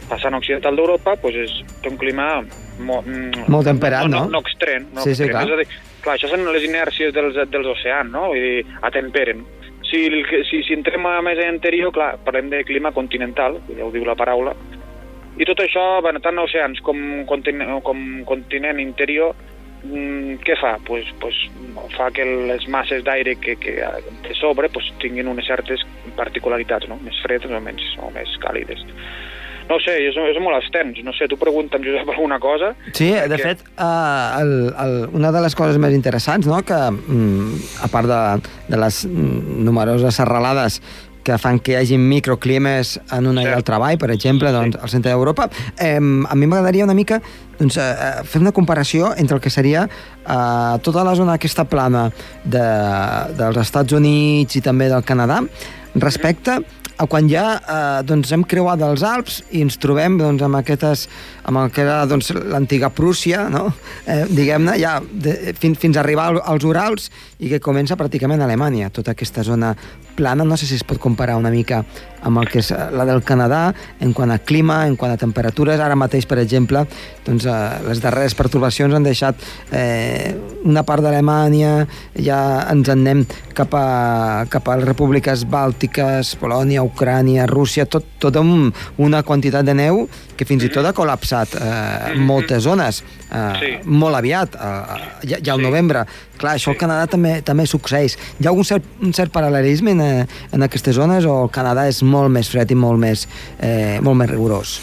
passant 0.10 0.34
occidental 0.34 0.74
d'Europa 0.80 1.14
pues 1.22 1.38
és, 1.38 1.54
té 1.84 1.92
un 1.92 2.00
clima 2.02 2.40
mo, 2.80 3.02
mm, 3.02 3.46
Molt 3.48 3.66
temperat, 3.68 4.08
no? 4.08 4.26
No, 4.26 4.30
no 4.38 4.40
extrem. 4.40 4.88
No 4.94 5.02
Sí, 5.02 5.16
sí, 5.16 5.24
extrem. 5.24 5.30
clar. 5.32 5.44
És 5.46 5.54
a 5.54 5.58
dir, 5.58 6.02
clar, 6.04 6.16
això 6.18 6.30
són 6.30 6.46
les 6.54 6.64
inèrcies 6.64 7.14
dels, 7.14 7.36
dels 7.50 7.68
oceans, 7.68 8.12
no? 8.12 8.28
Vull 8.30 8.42
dir, 8.42 8.66
atemperen. 8.82 9.46
Si, 9.88 10.10
que- 10.30 10.44
si, 10.44 10.64
si 10.64 10.74
entrem 10.74 11.06
a 11.08 11.22
més 11.22 11.40
a 11.40 11.48
interior, 11.50 11.92
clar, 11.94 12.18
parlem 12.26 12.50
de 12.50 12.64
clima 12.66 12.92
continental, 12.92 13.60
ja 13.76 13.86
ho 13.86 13.92
diu 13.92 14.04
la 14.06 14.16
paraula, 14.16 14.54
i 15.38 15.46
tot 15.46 15.60
això, 15.62 16.02
bueno, 16.02 16.20
tant 16.20 16.38
oceans 16.40 16.80
com, 16.82 16.98
continent, 17.26 17.82
com 17.84 18.24
continent 18.26 18.80
interior, 18.82 19.36
mm, 19.84 20.40
què 20.44 20.58
fa? 20.60 20.78
Pues, 20.84 21.06
pues, 21.22 21.36
fa 21.96 22.10
que 22.12 22.26
les 22.26 22.68
masses 22.68 23.04
d'aire 23.06 23.36
que, 23.38 23.56
que 23.56 23.72
de 24.26 24.34
sobre 24.36 24.68
pues, 24.70 24.92
tinguin 25.00 25.28
unes 25.28 25.46
certes 25.46 25.80
particularitats, 26.18 26.88
no? 26.90 26.98
més 27.06 27.16
fredes 27.22 27.50
o, 27.52 27.60
menys, 27.62 27.86
o 28.02 28.10
més 28.12 28.28
càlides. 28.42 28.82
No 29.70 29.78
sé, 29.84 29.98
és, 30.08 30.16
és 30.16 30.38
molt 30.44 30.58
extens. 30.62 31.00
No 31.04 31.12
sé, 31.18 31.28
tu 31.28 31.36
pregunta'm, 31.40 31.84
Josep, 31.84 32.08
alguna 32.14 32.40
cosa. 32.40 32.74
Sí, 32.94 33.10
de 33.12 33.26
Perquè- 33.28 33.50
fet, 33.50 33.66
uh, 33.76 34.40
el, 34.42 34.54
el, 34.86 34.96
una 35.18 35.32
de 35.36 35.42
les 35.44 35.56
coses 35.60 35.78
més 35.82 35.94
interessants, 35.98 36.48
no?, 36.48 36.62
que 36.64 36.78
mm, 36.92 37.84
a 37.84 37.92
part 37.92 38.08
de, 38.08 38.22
de 38.72 38.80
les 38.80 39.04
mm, 39.06 39.60
numeroses 39.68 40.16
serralades 40.16 40.82
que 41.28 41.36
fan 41.36 41.58
que 41.60 41.74
hi 41.74 41.76
hagi 41.82 41.98
microclimes 42.00 43.02
en 43.12 43.26
una 43.28 43.42
i 43.44 43.48
Cert. 43.50 43.58
altra 43.58 43.78
vall, 43.84 43.98
per 44.00 44.08
exemple, 44.14 44.48
doncs, 44.56 44.78
al 44.80 44.88
centre 44.88 45.12
d'Europa, 45.12 45.50
eh, 45.76 45.98
a 46.00 46.36
mi 46.40 46.48
m'agradaria 46.48 46.86
una 46.88 46.96
mica 46.96 47.18
doncs, 47.60 47.76
eh, 47.84 48.24
fer 48.24 48.40
una 48.40 48.54
comparació 48.56 49.10
entre 49.18 49.36
el 49.36 49.42
que 49.44 49.52
seria 49.52 49.84
eh, 49.90 50.78
tota 50.88 51.04
la 51.04 51.18
zona 51.20 51.36
aquesta 51.36 51.66
plana 51.68 52.06
de, 52.46 52.64
dels 53.36 53.60
Estats 53.60 53.92
Units 54.00 54.56
i 54.56 54.64
també 54.64 54.88
del 54.88 55.04
Canadà 55.04 55.42
respecte 56.00 56.52
a 56.56 56.62
quan 57.06 57.30
ja 57.30 57.46
eh, 57.60 58.02
doncs 58.08 58.32
hem 58.34 58.46
creuat 58.50 58.82
els 58.82 59.04
Alps 59.06 59.42
i 59.54 59.62
ens 59.66 59.78
trobem 59.82 60.18
doncs, 60.18 60.42
amb, 60.42 60.58
aquestes, 60.58 61.06
amb 61.48 61.62
el 61.62 61.70
que 61.72 61.82
era 61.86 62.02
doncs, 62.06 62.34
l'antiga 62.52 62.90
Prússia, 62.92 63.46
no? 63.50 63.70
eh, 64.06 64.26
diguem-ne, 64.28 64.74
ja 64.82 64.98
de, 65.00 65.54
fins, 65.56 65.80
fins 65.80 65.96
a 65.96 66.02
arribar 66.04 66.26
al- 66.34 66.42
als 66.44 66.66
Urals 66.68 67.08
i 67.40 67.48
que 67.48 67.62
comença 67.64 67.96
pràcticament 67.96 68.42
a 68.44 68.48
Alemanya, 68.50 68.90
tota 68.92 69.14
aquesta 69.16 69.44
zona 69.48 69.72
plana. 70.18 70.44
No 70.44 70.58
sé 70.58 70.66
si 70.68 70.76
es 70.76 70.84
pot 70.84 71.00
comparar 71.00 71.38
una 71.40 71.52
mica 71.54 71.84
amb 72.28 72.42
el 72.42 72.50
que 72.52 72.60
és 72.60 72.72
eh, 72.76 72.80
la 72.92 73.06
del 73.08 73.22
Canadà 73.24 73.70
en 74.04 74.12
quant 74.18 74.34
a 74.36 74.40
clima, 74.44 74.82
en 74.90 74.98
quant 75.00 75.14
a 75.14 75.18
temperatures. 75.22 75.80
Ara 75.80 75.96
mateix, 75.96 76.26
per 76.28 76.40
exemple, 76.44 76.84
doncs, 77.24 77.46
eh, 77.48 77.56
les 77.88 78.02
darreres 78.04 78.36
pertorbacions 78.36 78.94
han 78.98 79.08
deixat 79.08 79.40
eh, 79.72 80.36
una 80.68 80.84
part 80.84 81.06
d'Alemanya, 81.06 81.86
ja 82.20 82.42
ens 82.74 82.90
en 82.92 83.06
anem 83.08 83.24
cap 83.56 83.72
a, 83.78 84.46
cap 84.52 84.68
a 84.68 84.76
les 84.82 84.90
repúbliques 84.90 85.46
bàltiques, 85.48 86.34
Polònia, 86.42 86.84
Ucrània, 86.84 87.46
Rússia, 87.48 87.86
tot, 87.86 88.04
tot 88.20 88.36
amb 88.42 88.76
una 88.98 89.24
quantitat 89.24 89.64
de 89.64 89.78
neu 89.78 90.08
que 90.36 90.46
fins 90.46 90.66
i 90.66 90.70
tot 90.74 90.86
ha 90.86 90.92
col·lapsat 90.98 91.37
eh, 91.46 92.16
moltes 92.18 92.64
zones 92.64 93.04
eh, 93.32 93.54
Sí. 93.60 93.72
molt 93.86 94.16
aviat, 94.16 94.56
eh, 94.56 95.28
ja, 95.28 95.38
ja 95.44 95.54
al 95.54 95.60
Sí. 95.60 95.66
novembre. 95.66 96.06
Clar, 96.38 96.56
això 96.56 96.70
al 96.70 96.78
Canadà 96.78 97.08
també 97.08 97.42
també 97.42 97.66
succeeix. 97.66 98.18
Hi 98.40 98.46
ha 98.46 98.50
algun 98.50 98.64
cert, 98.64 98.84
un 99.02 99.14
cert 99.14 99.32
paral·lelisme 99.32 99.92
en, 99.92 100.02
eh, 100.02 100.26
en 100.54 100.64
aquestes 100.64 100.96
zones 100.96 101.26
o 101.26 101.44
el 101.44 101.50
Canadà 101.50 101.88
és 101.88 102.02
molt 102.04 102.30
més 102.30 102.50
fred 102.50 102.72
i 102.72 102.76
molt 102.76 102.98
més, 103.00 103.28
eh, 103.60 104.00
molt 104.02 104.18
més 104.18 104.30
rigorós? 104.30 104.80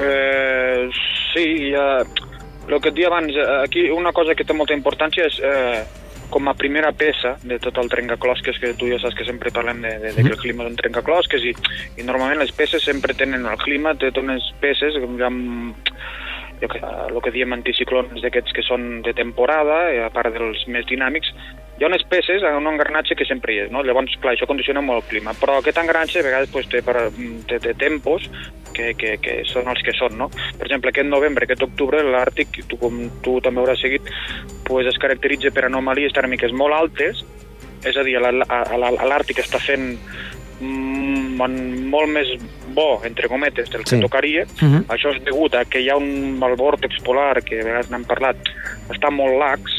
Eh, 0.00 0.88
sí, 1.34 1.70
ja, 1.72 1.98
el 2.68 2.80
que 2.80 2.88
et 2.90 2.94
dia 2.94 3.06
abans, 3.08 3.32
eh, 3.34 3.62
aquí 3.64 3.90
una 3.90 4.12
cosa 4.12 4.34
que 4.34 4.44
té 4.44 4.52
molta 4.52 4.74
importància 4.74 5.26
és 5.26 5.40
eh, 5.40 5.84
com 6.30 6.48
a 6.48 6.54
primera 6.58 6.92
peça 6.92 7.36
de 7.42 7.58
tot 7.62 7.78
el 7.80 7.90
trencaclosques, 7.92 8.58
que 8.60 8.74
tu 8.78 8.88
ja 8.90 9.00
saps 9.02 9.16
que 9.18 9.26
sempre 9.28 9.52
parlem 9.54 9.82
de, 9.84 9.94
de, 10.02 10.12
de 10.16 10.24
que 10.24 10.34
el 10.34 10.40
clima 10.40 10.66
és 10.66 10.72
un 10.72 10.80
trencaclosques 10.80 11.46
i, 11.48 11.54
i 11.96 12.06
normalment 12.06 12.42
les 12.42 12.52
peces 12.56 12.84
sempre 12.84 13.16
tenen 13.16 13.46
el 13.48 13.60
clima, 13.62 13.96
té 13.96 14.12
unes 14.20 14.50
peces 14.62 14.98
amb, 14.98 15.94
jo 16.60 16.68
que, 16.68 16.82
el 16.82 17.22
que 17.24 17.34
diem 17.34 17.54
anticiclons 17.56 18.20
d'aquests 18.24 18.54
que 18.56 18.66
són 18.66 19.00
de 19.06 19.14
temporada, 19.16 19.80
a 20.04 20.10
part 20.14 20.34
dels 20.34 20.66
més 20.68 20.86
dinàmics, 20.90 21.32
hi 21.78 21.84
ha 21.84 21.86
unes 21.86 22.02
peces, 22.10 22.42
un 22.42 22.66
engranatge 22.66 23.14
que 23.14 23.24
sempre 23.24 23.54
hi 23.54 23.58
és, 23.64 23.70
no? 23.70 23.84
Llavors, 23.86 24.16
clar, 24.20 24.34
això 24.34 24.48
condiciona 24.50 24.80
molt 24.82 25.04
el 25.04 25.10
clima, 25.12 25.34
però 25.38 25.58
aquest 25.60 25.78
engranatge 25.78 26.20
a 26.20 26.26
vegades 26.26 26.50
pues, 26.50 26.66
té, 26.68 26.82
per, 26.82 27.10
té, 27.46 27.60
té 27.62 27.74
tempos 27.78 28.26
que, 28.74 28.94
que, 28.98 29.16
que 29.22 29.44
són 29.46 29.70
els 29.70 29.82
que 29.86 29.94
són, 29.94 30.16
no? 30.18 30.28
Per 30.58 30.66
exemple, 30.66 30.90
aquest 30.90 31.06
novembre, 31.08 31.46
aquest 31.46 31.62
octubre, 31.62 32.02
l'Àrtic, 32.02 32.64
tu, 32.68 32.78
com 32.82 33.04
tu 33.22 33.38
també 33.44 33.62
hauràs 33.62 33.80
seguit, 33.80 34.02
pues, 34.66 34.90
es 34.90 34.98
caracteritza 34.98 35.54
per 35.54 35.68
anomalies 35.68 36.12
tèrmiques 36.16 36.52
molt 36.52 36.74
altes, 36.74 37.22
és 37.86 37.96
a 37.96 38.02
dir, 38.02 38.18
l'Àrtic 38.18 39.38
està 39.38 39.60
fent 39.62 39.92
mm, 40.60 41.38
en 41.46 41.58
molt 41.90 42.10
més 42.10 42.32
bo, 42.74 43.00
entre 43.06 43.28
cometes, 43.30 43.70
del 43.70 43.84
que 43.84 43.96
Sí. 43.96 44.00
tocaria. 44.02 44.44
Mhm. 44.60 44.86
Això 44.90 45.14
és 45.14 45.22
degut 45.24 45.54
a 45.54 45.64
que 45.64 45.80
hi 45.80 45.88
ha 45.88 45.96
un 45.96 46.42
el 46.42 46.56
vòrtex 46.58 47.02
polar, 47.04 47.42
que 47.44 47.60
a 47.60 47.64
vegades 47.64 47.90
n'hem 47.90 48.04
parlat, 48.04 48.36
està 48.90 49.10
molt 49.10 49.38
lax. 49.38 49.78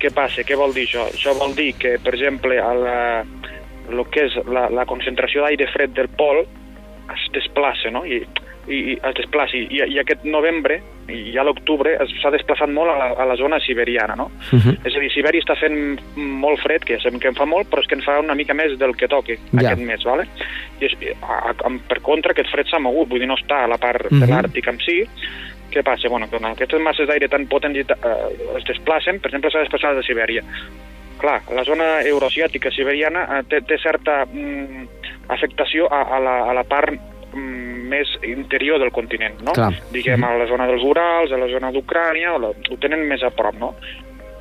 Què 0.00 0.10
passa? 0.16 0.42
Què 0.46 0.56
vol 0.56 0.72
dir 0.76 0.86
això? 0.88 1.06
Això 1.12 1.34
vol 1.38 1.54
dir 1.58 1.72
que, 1.80 1.96
per 2.02 2.14
exemple, 2.16 2.56
a 2.60 2.72
la, 2.74 2.98
el 3.90 4.04
que 4.12 4.26
és 4.28 4.38
la, 4.48 4.68
la 4.72 4.86
concentració 4.88 5.44
d'aire 5.44 5.66
fred 5.72 5.92
del 5.96 6.08
pol 6.16 6.44
es 7.10 7.26
desplaça, 7.34 7.90
no? 7.90 8.04
I, 8.06 8.22
i, 8.70 8.76
i 8.92 8.94
es 8.96 9.14
desplaça. 9.18 9.56
I, 9.58 9.80
i 9.90 9.98
aquest 9.98 10.22
novembre, 10.24 10.78
i 11.10 11.34
a 11.40 11.42
l'octubre, 11.42 11.96
s'ha 12.20 12.30
desplaçat 12.30 12.70
molt 12.70 12.92
a 12.92 12.96
la, 13.00 13.08
a 13.18 13.26
la 13.26 13.36
zona 13.40 13.58
siberiana, 13.64 14.14
no? 14.16 14.28
Mhm. 14.52 14.76
És 14.86 14.94
a 14.94 15.00
dir, 15.02 15.10
Sibèria 15.10 15.42
està 15.42 15.56
fent 15.58 15.98
molt 16.16 16.62
fred, 16.62 16.84
que 16.86 16.94
ja 16.96 17.02
sabem 17.02 17.18
que 17.20 17.28
en 17.32 17.36
fa 17.36 17.48
molt, 17.50 17.66
però 17.72 17.82
és 17.82 17.88
que 17.90 17.98
en 17.98 18.04
fa 18.06 18.20
una 18.22 18.36
mica 18.38 18.54
més 18.54 18.78
del 18.78 18.94
que 18.96 19.08
toque 19.10 19.36
Ja. 19.50 19.58
aquest 19.64 19.82
mes, 19.82 20.04
¿vale? 20.06 20.28
I 20.80 20.86
és, 20.86 20.94
a, 21.20 21.50
a, 21.50 21.72
per 21.90 22.00
contra, 22.06 22.30
aquest 22.32 22.52
fred 22.54 22.70
s'ha 22.70 22.78
mogut, 22.78 23.10
vull 23.10 23.18
dir, 23.20 23.28
no 23.28 23.36
està 23.40 23.64
a 23.64 23.68
la 23.74 23.78
part 23.82 24.06
Mhm. 24.10 24.20
de 24.22 24.26
l'Àrtic 24.30 24.68
en 24.70 24.78
si. 24.86 25.00
Què 25.70 25.82
passa? 25.86 26.10
Bueno, 26.10 26.26
que 26.30 26.40
aquestes 26.40 26.82
masses 26.82 27.08
d'aire 27.08 27.28
tan 27.30 27.46
potents 27.50 27.78
eh, 27.78 28.14
es 28.58 28.66
desplacen, 28.68 29.20
per 29.20 29.30
exemple, 29.30 29.52
s'ha 29.52 29.64
desplaçat 29.64 29.98
de 29.98 30.06
Sibèria. 30.06 30.44
Clar, 31.20 31.42
la 31.52 31.64
zona 31.68 32.00
euroasiàtica 32.08 32.72
siberiana 32.72 33.26
eh, 33.36 33.42
té, 33.48 33.60
té 33.68 33.76
certa 33.82 34.22
mm, 34.24 34.86
afectació 35.28 35.88
a, 35.92 36.02
a, 36.16 36.20
la, 36.24 36.36
a 36.48 36.54
la 36.56 36.64
part 36.64 36.94
mm, 36.96 37.80
més 37.92 38.12
interior 38.24 38.80
del 38.80 38.92
continent, 38.94 39.36
no? 39.44 39.52
Clar. 39.56 39.74
Diguem, 39.92 40.24
a 40.24 40.32
la 40.40 40.48
zona 40.48 40.68
dels 40.70 40.86
Urals, 40.86 41.34
a 41.34 41.40
la 41.40 41.50
zona 41.52 41.72
d'Ucrània, 41.74 42.38
ho 42.40 42.80
tenen 42.80 43.04
més 43.10 43.26
a 43.26 43.32
prop, 43.36 43.58
no? 43.60 43.74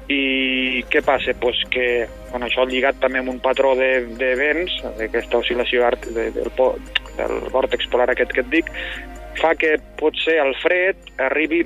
I 0.09 0.81
què 0.89 1.03
passa? 1.05 1.35
Pues 1.37 1.59
que 1.69 2.07
bueno, 2.31 2.47
això 2.47 2.63
lligat 2.65 2.97
també 3.03 3.19
amb 3.21 3.29
un 3.35 3.43
patró 3.43 3.75
de, 3.77 3.91
de 4.17 4.31
vents, 4.39 4.79
d'aquesta 4.97 5.43
oscil·lació 5.43 5.85
art 5.85 6.07
de, 6.15 6.29
del, 6.33 6.49
del 7.19 7.35
vòrtex 7.53 7.91
polar 7.91 8.09
aquest 8.13 8.33
que 8.33 8.45
et 8.45 8.51
dic, 8.55 8.71
fa 9.37 9.53
que 9.55 9.75
potser 9.99 10.39
el 10.41 10.55
fred 10.63 11.13
arribi, 11.21 11.61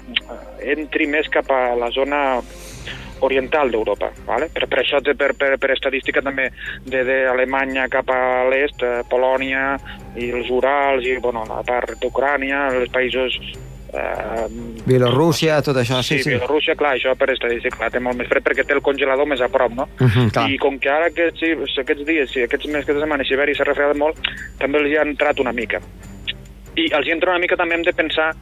entri 0.60 1.08
més 1.08 1.29
cap 1.32 1.50
a 1.51 1.75
la 1.79 1.89
zona 1.96 2.41
oriental 3.24 3.72
d'Europa. 3.72 4.12
¿vale? 4.27 4.50
Per, 4.53 4.67
per 4.67 4.82
això, 4.84 5.00
per, 5.03 5.34
per, 5.39 5.55
per 5.58 5.72
estadística 5.74 6.22
també, 6.22 6.50
de, 6.86 7.03
de 7.08 7.20
Alemanya 7.32 7.88
cap 7.91 8.10
a 8.12 8.22
l'est, 8.51 8.84
eh, 8.84 9.03
Polònia 9.10 9.77
i 10.20 10.29
els 10.29 10.51
Urals 10.51 11.08
i 11.08 11.17
bueno, 11.24 11.46
la 11.50 11.63
part 11.67 11.96
d'Ucrània, 12.01 12.67
els 12.75 12.91
països 12.93 13.39
eh, 13.93 14.48
Bielorússia, 14.86 15.62
tot 15.65 15.79
això, 15.79 16.01
sí, 16.03 16.17
sí, 16.17 16.24
sí. 16.24 16.34
Bielorússia, 16.34 16.75
clar, 16.79 16.96
això 16.98 17.15
per 17.20 17.32
estadística, 17.34 17.77
clar, 17.79 17.91
té 17.93 18.01
molt 18.03 18.20
més 18.20 18.29
fred 18.32 18.46
perquè 18.46 18.65
té 18.67 18.75
el 18.75 18.84
congelador 18.86 19.29
més 19.29 19.43
a 19.43 19.50
prop, 19.53 19.75
no? 19.77 19.88
Mhm, 20.00 20.32
clar. 20.36 20.50
I 20.51 20.58
com 20.62 20.79
que 20.79 20.91
ara 20.91 21.12
aquests, 21.12 21.39
sí, 21.39 21.53
aquests 21.86 22.08
dies, 22.08 22.32
sí, 22.34 22.43
aquests 22.43 22.67
mesos, 22.67 22.89
aquesta 22.89 23.05
setmana, 23.05 23.27
Sibèria 23.27 23.55
s'ha 23.55 23.70
refredat 23.70 24.00
molt, 24.00 24.20
també 24.60 24.84
els 24.84 24.91
hi 24.91 24.98
ha 24.98 25.08
entrat 25.08 25.39
una 25.39 25.55
mica. 25.55 25.82
I 26.75 26.89
els 26.94 27.08
hi 27.08 27.12
entra 27.15 27.32
una 27.36 27.39
mica 27.44 27.58
també 27.60 27.75
hem 27.75 27.84
de 27.86 27.94
pensar 27.94 28.34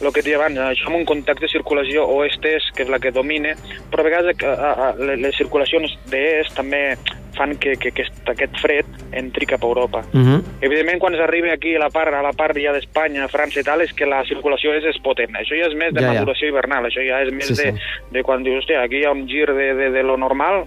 el 0.00 0.12
que 0.16 0.22
deia 0.24 0.38
abans, 0.38 0.56
això 0.56 0.86
amb 0.88 0.96
un 0.96 1.04
context 1.04 1.42
de 1.44 1.48
circulació 1.52 2.06
oest-est, 2.08 2.70
que 2.72 2.86
és 2.86 2.88
la 2.88 2.96
que 2.98 3.10
domina, 3.12 3.50
però 3.92 4.00
a 4.00 4.06
vegades 4.06 4.30
eh, 4.32 4.48
eh, 4.48 4.92
les, 5.04 5.18
les 5.20 5.36
circulacions 5.36 5.92
d'est 6.08 6.54
també 6.56 6.96
fan 7.36 7.52
que, 7.60 7.74
que, 7.76 7.92
que 7.92 8.06
aquest, 8.32 8.56
fred 8.62 8.88
entri 9.12 9.44
cap 9.46 9.60
a 9.62 9.68
Europa. 9.68 10.00
Mhm. 10.16 10.40
Evidentment, 10.64 10.98
quan 11.04 11.16
s'arribi 11.20 11.52
aquí 11.52 11.74
a 11.76 11.82
la 11.84 11.90
part, 11.92 12.16
a 12.16 12.22
la 12.24 12.32
part 12.32 12.56
ja 12.56 12.72
d'Espanya, 12.72 13.28
França 13.28 13.60
i 13.60 13.66
tal, 13.68 13.84
és 13.84 13.92
que 13.92 14.08
la 14.08 14.22
circulació 14.24 14.72
és, 14.78 14.88
és 14.88 14.98
potent. 15.04 15.36
Això 15.36 15.52
ja 15.60 15.68
és 15.68 15.76
més 15.76 15.92
de 15.92 16.00
Ja, 16.00 16.08
ja. 16.08 16.16
maduració 16.24 16.48
hivernal, 16.48 16.88
això 16.88 17.04
ja 17.04 17.20
és 17.20 17.30
més 17.36 17.52
Sí, 17.52 17.60
de, 17.60 17.72
sí. 17.76 17.92
de 18.16 18.24
quan 18.24 18.42
dius, 18.42 18.64
hòstia, 18.64 18.80
aquí 18.88 19.02
hi 19.02 19.04
ha 19.04 19.12
un 19.12 19.26
gir 19.28 19.46
de, 19.52 19.74
de, 19.76 19.90
de 19.92 20.02
lo 20.02 20.16
normal 20.16 20.64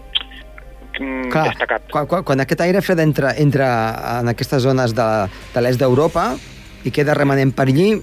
mm, 0.99 1.29
Clar, 1.33 1.49
destacat. 1.49 1.89
quan, 1.91 2.05
quan, 2.05 2.23
quan 2.23 2.39
aquest 2.45 2.61
aire 2.61 2.81
fred 2.85 2.99
entra, 3.01 3.33
entra 3.37 3.67
en 4.19 4.29
aquestes 4.29 4.61
zones 4.61 4.93
de, 4.93 5.07
de 5.55 5.61
l'est 5.65 5.81
d'Europa 5.81 6.35
i 6.83 6.91
queda 6.91 7.13
remanent 7.13 7.53
per 7.55 7.67
allí, 7.67 7.93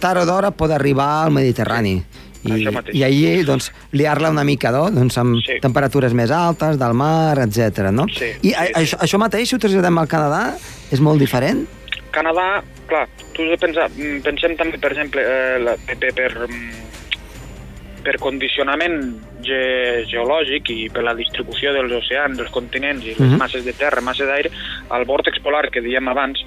tard 0.00 0.22
o 0.22 0.26
d'hora 0.26 0.50
pot 0.52 0.70
arribar 0.70 1.24
al 1.24 1.32
Mediterrani. 1.32 2.02
I. 2.44 2.58
I 2.92 3.02
allí, 3.06 3.42
doncs, 3.42 3.70
liar-la 3.96 4.28
una 4.28 4.44
mica, 4.44 4.70
no? 4.70 4.90
Doncs 4.92 5.16
amb 5.16 5.38
Sí. 5.40 5.54
temperatures 5.62 6.12
més 6.12 6.30
altes, 6.30 6.76
del 6.78 6.92
mar, 6.92 7.38
etc. 7.40 7.88
no? 7.90 8.04
Sí, 8.12 8.26
I 8.42 8.52
a. 8.52 8.66
Això, 8.82 8.98
això 9.00 9.16
mateix, 9.18 9.48
si 9.48 9.54
ho 9.56 9.58
traslladem 9.58 9.96
al 9.98 10.06
Canadà, 10.08 10.54
és 10.92 11.00
molt 11.00 11.18
diferent? 11.18 11.66
Canadà, 12.12 12.62
clar, 12.86 13.08
tu 13.32 13.42
has 13.42 13.48
de 13.48 13.56
pensar, 13.56 13.88
mm, 13.96 14.20
pensem 14.22 14.56
també, 14.58 14.76
per 14.78 14.92
exemple, 14.92 15.22
eh, 15.24 15.58
la, 15.58 15.76
per, 15.86 15.96
per, 15.96 16.12
per, 16.12 16.48
mm, 16.50 18.02
per 18.04 18.18
condicionament 18.18 19.16
ge, 19.42 20.04
geològic 20.12 20.68
i 20.68 20.90
per 20.92 21.02
la 21.02 21.14
distribució 21.14 21.72
dels 21.72 21.90
oceans, 21.92 22.36
dels 22.36 22.50
continents 22.50 23.04
i 23.04 23.14
les 23.14 23.20
Mhm. 23.20 23.38
masses 23.38 23.64
de 23.64 23.72
terra, 23.72 24.02
masses 24.02 24.26
d'aire, 24.28 24.50
el 24.94 25.06
vòrtex 25.06 25.40
polar 25.42 25.70
que 25.70 25.80
diem 25.80 26.06
abans 26.08 26.38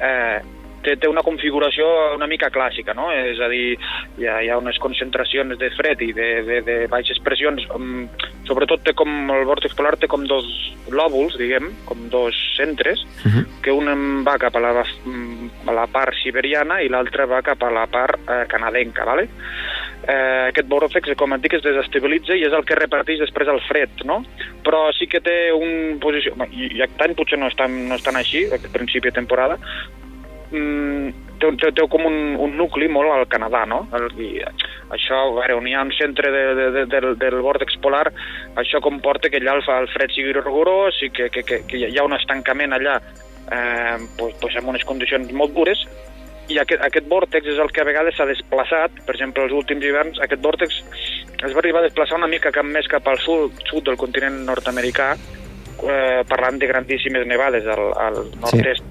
eh, 0.00 0.40
té, 0.84 0.96
té 1.00 1.10
una 1.10 1.24
configuració 1.26 1.86
una 2.16 2.28
mica 2.30 2.50
clàssica, 2.52 2.94
no? 2.94 3.10
És 3.12 3.40
a 3.40 3.48
dir, 3.52 3.76
hi 4.18 4.28
ha, 4.28 4.40
hi 4.42 4.50
ha 4.50 4.58
unes 4.60 4.78
concentracions 4.82 5.58
de 5.58 5.70
fred 5.76 6.02
i 6.04 6.12
de, 6.16 6.28
de, 6.48 6.60
de 6.66 6.76
baixes 6.92 7.20
pressions, 7.24 7.64
um, 7.74 8.06
sobretot 8.48 8.84
té 8.86 8.94
com, 8.98 9.10
el 9.32 9.46
vòrtex 9.48 9.76
polar 9.78 9.96
té 10.00 10.10
com 10.10 10.26
dos 10.28 10.48
lòbuls, 10.92 11.38
diguem, 11.40 11.70
com 11.88 12.08
dos 12.12 12.36
centres, 12.56 13.06
Uh 13.22 13.30
-huh. 13.30 13.44
que 13.62 13.70
un 13.70 14.24
va 14.24 14.38
cap 14.38 14.56
a 14.56 14.60
la, 14.60 14.72
mm, 14.82 15.68
a 15.68 15.72
la 15.72 15.86
part 15.86 16.14
siberiana 16.22 16.82
i 16.82 16.88
l'altre 16.88 17.26
va 17.26 17.42
cap 17.42 17.62
a 17.62 17.70
la 17.70 17.86
part 17.86 18.18
eh, 18.28 18.46
canadenca, 18.48 19.04
¿vale? 19.04 19.28
Eh, 20.02 20.48
aquest 20.48 20.68
vòrtex, 20.68 21.14
com 21.14 21.32
et 21.32 21.42
dic, 21.42 21.54
es 21.54 21.62
desestabilitza 21.62 22.34
i 22.34 22.42
és 22.42 22.52
el 22.52 22.64
que 22.64 22.74
reparteix 22.74 23.20
després 23.20 23.48
el 23.48 23.60
fred, 23.68 24.02
no? 24.04 24.24
Però 24.64 24.90
sí 24.92 25.06
que 25.06 25.20
té 25.20 25.52
un 25.52 25.98
posició... 26.00 26.34
I, 26.50 26.78
i 26.78 26.82
any 26.82 27.14
potser 27.14 27.38
no 27.38 27.46
és 27.46 27.54
tan, 27.54 27.88
no 27.88 27.94
és 27.94 28.02
tan 28.02 28.16
així, 28.16 28.44
a 28.50 28.58
principi 28.72 29.10
de 29.10 29.14
temporada, 29.20 29.58
mm, 30.52 31.32
té, 31.40 31.50
té, 31.60 31.72
té 31.76 31.86
com 31.90 32.06
un, 32.08 32.18
un 32.46 32.54
nucli 32.58 32.88
molt 32.92 33.12
al 33.14 33.26
Canadà, 33.32 33.64
no? 33.68 33.82
El, 33.96 34.08
i 34.20 34.30
això, 34.42 35.18
a 35.18 35.34
veure, 35.40 35.58
on 35.58 35.66
hi 35.68 35.74
ha 35.74 35.82
un 35.86 35.92
centre 35.96 36.30
de, 36.34 36.44
de, 36.58 36.68
de, 36.76 36.86
del, 36.92 37.10
del 37.18 37.40
vòrtex 37.44 37.80
polar, 37.82 38.06
això 38.60 38.82
comporta 38.84 39.32
que 39.32 39.40
allà 39.42 39.58
el, 39.58 39.66
el 39.80 39.90
fred 39.94 40.14
sigui 40.14 40.36
rigorós 40.36 41.02
i 41.02 41.10
que, 41.10 41.28
que, 41.32 41.44
que, 41.48 41.62
que 41.68 41.82
hi 41.82 41.98
ha 41.98 42.06
un 42.06 42.16
estancament 42.18 42.76
allà 42.76 43.00
eh, 43.00 43.98
pues, 44.18 44.38
pues 44.40 44.56
amb 44.60 44.72
unes 44.74 44.86
condicions 44.88 45.32
molt 45.36 45.56
dures 45.56 45.86
i 46.50 46.58
aquest, 46.60 46.82
aquest 46.84 47.06
vòrtex 47.08 47.48
és 47.54 47.60
el 47.62 47.70
que 47.72 47.82
a 47.82 47.86
vegades 47.86 48.16
s'ha 48.18 48.26
desplaçat, 48.28 48.96
per 49.06 49.14
exemple, 49.14 49.44
els 49.46 49.54
últims 49.56 49.84
hiverns, 49.86 50.18
aquest 50.24 50.42
vòrtex 50.44 50.80
es 51.42 51.54
va 51.54 51.62
arribar 51.62 51.82
a 51.82 51.86
desplaçar 51.86 52.18
una 52.18 52.30
mica 52.30 52.52
cap 52.54 52.66
més 52.66 52.88
cap 52.90 53.06
al 53.08 53.20
sud, 53.22 53.54
sud 53.70 53.86
del 53.88 53.98
continent 54.00 54.42
nord-americà, 54.46 55.14
eh, 55.88 56.22
parlant 56.28 56.58
de 56.60 56.66
grandíssimes 56.70 57.26
nevades 57.26 57.66
al, 57.66 57.88
al 57.98 58.20
nord-est 58.40 58.84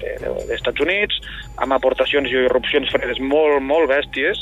de- 0.00 0.16
dels 0.24 0.50
Estats 0.56 0.80
Units, 0.80 1.20
amb 1.60 1.72
aportacions 1.76 2.28
i 2.32 2.38
irrupcions 2.46 2.88
fredes 2.92 3.20
molt, 3.20 3.60
molt 3.62 3.90
bèsties, 3.90 4.40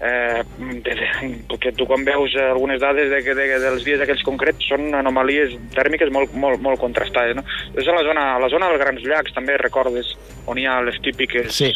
eh, 0.00 0.42
de, 0.58 0.94
de, 0.96 1.08
perquè 1.50 1.74
tu 1.76 1.86
quan 1.86 2.04
veus 2.08 2.34
algunes 2.40 2.80
dades 2.80 3.10
de, 3.12 3.22
que- 3.22 3.34
de, 3.36 3.46
dels 3.62 3.84
dies 3.84 4.00
aquells 4.00 4.22
concrets 4.26 4.66
són 4.70 4.88
anomalies 4.94 5.54
tèrmiques 5.76 6.10
molt, 6.10 6.32
molt, 6.34 6.60
molt 6.64 6.80
contrastades. 6.80 7.36
No? 7.36 7.44
És 7.76 7.86
a 7.86 7.94
la 7.94 8.02
zona, 8.06 8.24
a 8.36 8.40
la 8.42 8.48
zona 8.48 8.68
dels 8.72 8.80
Grans 8.82 9.04
Llacs, 9.06 9.34
també 9.36 9.56
recordes, 9.60 10.16
on 10.46 10.58
hi 10.58 10.66
ha 10.66 10.80
les 10.82 10.98
típiques 11.04 11.52
Sí, 11.54 11.70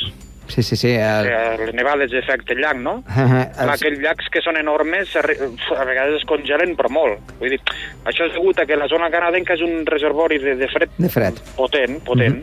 sí, 0.48 0.62
sí. 0.62 0.76
sí 0.76 0.90
el... 0.94 1.26
eh, 1.28 1.56
les 1.60 1.74
nevades 1.74 2.10
d'efecte 2.12 2.54
llac, 2.58 2.76
no? 2.82 2.96
el... 3.16 3.52
Clar, 3.54 3.68
aquells 3.76 4.00
llacs 4.02 4.28
que 4.32 4.42
són 4.44 4.58
enormes 4.60 5.14
a 5.16 5.22
vegades 5.86 6.20
es 6.20 6.26
congelen, 6.28 6.74
però 6.78 6.90
molt. 6.92 7.34
Vull 7.40 7.54
dir, 7.54 7.60
això 8.04 8.28
és 8.28 8.34
degut 8.36 8.60
a 8.60 8.66
que 8.68 8.78
la 8.80 8.88
zona 8.90 9.10
canadenca 9.14 9.56
és 9.58 9.64
un 9.64 9.84
reservori 9.88 10.38
de, 10.42 10.56
de 10.60 10.68
fred 10.72 10.92
De 10.98 11.10
fred. 11.12 11.40
potent, 11.56 11.98
potent, 12.06 12.40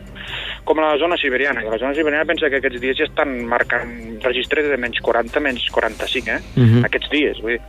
com 0.65 0.79
la 0.81 0.96
zona 1.01 1.17
siberiana. 1.17 1.63
La 1.65 1.79
zona 1.81 1.93
siberiana 1.98 2.25
pensa 2.29 2.50
que 2.50 2.62
aquests 2.62 2.81
dies 2.81 2.98
ja 3.00 3.08
estan 3.10 3.39
marcant 3.50 3.96
registres 4.24 4.70
de 4.70 4.77
menys 4.77 5.01
40, 5.01 5.39
menys 5.43 5.65
45, 5.74 6.29
eh? 6.38 6.41
Mhm. 6.60 6.86
Aquests 6.89 7.10
dies, 7.13 7.41
vull 7.41 7.58
dir. 7.58 7.63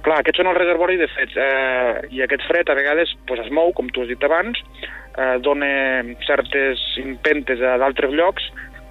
Clar, 0.00 0.22
aquests 0.22 0.40
són 0.40 0.48
els 0.48 0.56
reservoris 0.56 0.96
de 0.96 1.06
freds, 1.12 1.34
eh, 1.36 2.06
i 2.16 2.22
aquest 2.24 2.46
fred 2.48 2.70
a 2.72 2.76
vegades 2.78 3.10
pues, 3.28 3.42
es 3.44 3.50
mou, 3.52 3.74
com 3.76 3.90
tu 3.92 4.00
has 4.00 4.08
dit 4.08 4.22
abans, 4.24 4.56
eh, 5.12 5.34
dona 5.44 5.68
certes 6.24 6.80
impentes 7.02 7.60
a 7.60 7.74
d'altres 7.82 8.14
llocs, 8.16 8.46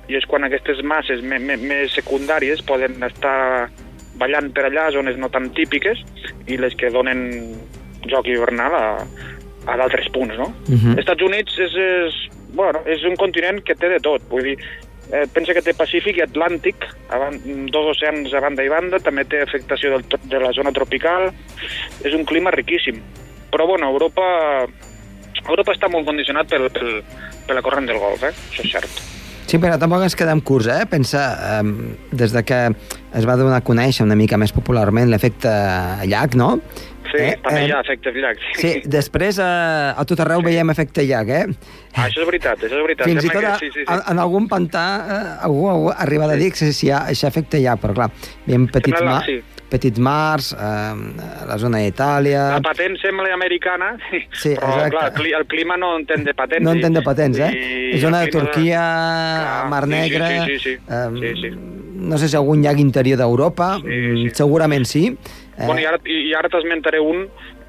i 0.09 0.17
és 0.17 0.25
quan 0.29 0.45
aquestes 0.45 0.81
masses 0.83 1.21
me, 1.21 1.37
me, 1.39 1.57
més 1.61 1.93
secundàries 1.93 2.63
poden 2.65 2.97
estar 3.05 3.69
ballant 4.19 4.49
per 4.55 4.65
allà, 4.67 4.89
zones 4.91 5.17
no 5.21 5.29
tan 5.31 5.51
típiques, 5.55 6.01
i 6.49 6.57
les 6.59 6.75
que 6.75 6.91
donen 6.91 7.21
joc 8.09 8.27
hivernal 8.27 8.75
a, 8.75 8.85
a 9.69 9.77
d'altres 9.79 10.09
punts, 10.15 10.35
no? 10.39 10.51
Mhm. 10.67 10.97
Estats 10.99 11.25
Units 11.25 11.57
és, 11.61 11.77
és, 11.85 12.19
bueno, 12.57 12.83
és 12.89 13.05
un 13.07 13.15
continent 13.19 13.61
que 13.63 13.77
té 13.77 13.91
de 13.91 14.01
tot, 14.03 14.25
vull 14.31 14.49
dir, 14.49 14.57
eh, 15.11 15.25
pensa 15.33 15.53
que 15.53 15.63
té 15.65 15.75
Pacífic 15.77 16.17
i 16.17 16.25
Atlàntic, 16.25 16.89
dos 17.73 17.93
oceans 17.93 18.33
a 18.33 18.43
banda 18.43 18.65
i 18.65 18.71
banda, 18.71 18.99
també 18.99 19.25
té 19.29 19.43
afectació 19.45 19.93
del, 19.95 20.05
de 20.25 20.41
la 20.41 20.51
zona 20.57 20.73
tropical, 20.75 21.29
és 22.03 22.17
un 22.17 22.25
clima 22.25 22.53
riquíssim. 22.55 23.01
Però, 23.53 23.65
bueno, 23.65 23.89
Europa, 23.89 24.67
Europa 25.47 25.73
està 25.73 25.89
molt 25.89 26.05
condicionat 26.05 26.49
pel, 26.49 26.69
pel, 26.73 26.99
per 27.47 27.57
la 27.57 27.65
corrent 27.65 27.89
del 27.89 28.01
Golf, 28.01 28.25
eh? 28.25 28.35
això 28.51 28.65
és 28.65 28.75
cert. 28.77 29.18
Sí, 29.49 29.57
però 29.57 29.79
tampoc 29.81 30.03
ens 30.05 30.13
quedem 30.17 30.41
curts, 30.45 30.67
eh? 30.69 30.83
Pensa, 30.89 31.23
eh, 31.57 31.97
des 32.13 32.35
de 32.35 32.43
que 32.45 32.59
es 33.17 33.25
va 33.25 33.35
donar 33.39 33.57
a 33.63 33.65
conèixer 33.65 34.05
una 34.05 34.15
mica 34.19 34.37
més 34.37 34.53
popularment 34.53 35.09
l'efecte 35.09 35.49
llac, 36.05 36.35
no? 36.37 36.57
Sí, 37.09 37.17
Eh, 37.17 37.29
eh, 37.31 37.37
també 37.41 37.61
eh, 37.63 37.65
hi 37.65 37.71
ha 37.73 37.79
efectes 37.81 38.13
llacs. 38.21 38.49
Sí, 38.61 38.71
després 38.85 39.39
eh, 39.41 39.45
a 39.97 40.03
tot 40.05 40.19
arreu 40.21 40.43
veiem 40.45 40.69
efecte 40.69 41.01
llac, 41.09 41.31
eh? 41.33 41.45
Ah, 41.95 42.03
això 42.05 42.21
és 42.21 42.27
veritat, 42.29 42.61
això 42.61 42.77
és 42.77 42.83
veritat. 42.85 43.07
Fins 43.09 43.25
i 43.25 43.31
tot 43.33 43.39
a, 43.39 43.55
que, 43.55 43.63
sí, 43.63 43.71
sí, 43.73 43.79
sí. 43.81 43.85
en, 43.95 44.03
en 44.13 44.21
algun 44.21 44.45
pantà 44.51 44.83
eh, 45.15 45.31
algú, 45.47 45.63
algú 45.71 45.89
arriba 45.95 46.27
a 46.29 46.37
dir 46.37 46.51
que 46.53 46.69
si 46.69 46.85
hi 46.85 46.91
ha 46.93 47.07
efecte 47.09 47.57
llac, 47.63 47.81
però 47.81 47.95
clar, 47.97 48.11
veiem 48.45 48.67
petits, 48.69 48.99
Sembla 49.01 49.15
ma 49.15 49.17
la- 49.17 49.25
sí. 49.25 49.39
Petits 49.69 49.99
mars, 49.99 50.51
eh, 50.53 50.93
la 51.47 51.57
zona 51.61 51.79
d'Itàlia... 51.83 52.47
La 52.57 52.61
patent 52.65 52.97
sembla 53.01 53.31
americana, 53.33 53.91
Sí, 54.33 54.55
però 54.55 54.73
exacte. 54.75 54.89
clar, 54.95 55.05
el 55.11 55.13
cli- 55.19 55.35
el 55.37 55.45
clima 55.47 55.77
no 55.77 55.95
entén 55.97 56.23
de 56.25 56.33
patents. 56.33 56.63
No 56.65 56.71
entén 56.73 56.93
de 56.97 57.01
patents, 57.05 57.39
eh? 57.39 57.91
I 57.93 57.99
Zona 58.01 58.21
de 58.25 58.31
Turquia, 58.33 58.79
Clar, 58.81 59.69
Mar 59.69 59.85
sí, 59.85 59.91
sí, 59.91 59.99
Negra... 59.99 60.29
sí, 60.45 60.57
sí, 60.57 60.59
sí. 60.59 60.77
em, 60.89 61.19
Sí, 61.19 61.35
sí. 61.41 61.51
No 61.99 62.17
sé 62.17 62.29
si 62.31 62.35
algun 62.39 62.61
llac 62.63 62.77
interior 62.79 63.17
d'Europa, 63.19 63.73
Sí, 63.81 63.87
mm, 63.87 64.17
sí. 64.29 64.35
segurament 64.35 64.85
sí. 64.87 65.05
Eh, 65.57 65.65
Bueno, 65.65 65.81
i 65.81 65.85
ara, 65.85 65.99
i 66.07 66.33
ara 66.33 66.47
t'esmentaré 66.49 66.99
un, 67.03 67.25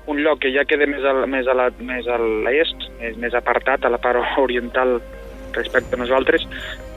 un 0.06 0.20
lloc 0.22 0.38
que 0.44 0.52
ja 0.54 0.64
queda 0.64 0.86
més, 0.86 1.02
al, 1.04 1.24
més, 1.28 1.48
a 1.50 1.54
la, 1.58 1.70
més 1.80 2.06
més, 2.46 3.16
més 3.18 3.34
apartat, 3.34 3.84
a 3.84 3.90
la 3.90 3.98
part 3.98 4.22
oriental 4.38 5.00
respecte 5.52 5.96
a 5.96 5.98
nosaltres, 5.98 6.46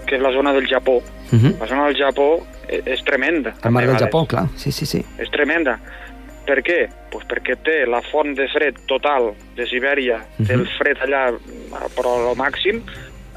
que 0.05 0.15
és 0.15 0.21
la 0.21 0.31
zona 0.31 0.53
del 0.53 0.67
Japó. 0.67 0.97
uh 0.97 1.03
-huh. 1.31 1.59
La 1.59 1.67
zona 1.67 1.85
del 1.87 1.95
Japó 1.97 2.45
és, 2.67 2.81
és 2.85 3.03
tremenda. 3.03 3.53
El 3.63 3.71
mar 3.71 3.85
del. 3.87 3.97
Japó, 3.97 4.25
clar. 4.27 4.47
Sí, 4.55 4.71
sí, 4.71 4.85
sí. 4.85 5.03
És 5.17 5.29
tremenda. 5.31 5.79
Per 6.45 6.59
què? 6.61 6.89
Pues 7.09 7.25
perquè 7.25 7.55
té 7.63 7.85
la 7.87 8.01
font 8.01 8.35
de 8.35 8.47
fred 8.49 8.75
total 8.85 9.33
de 9.55 9.65
Sibèria, 9.65 10.17
Mhm. 10.37 10.47
té 10.47 10.53
el 10.53 10.67
fred 10.77 10.97
allà, 10.97 11.31
però 11.95 12.29
al 12.29 12.35
màxim, 12.35 12.81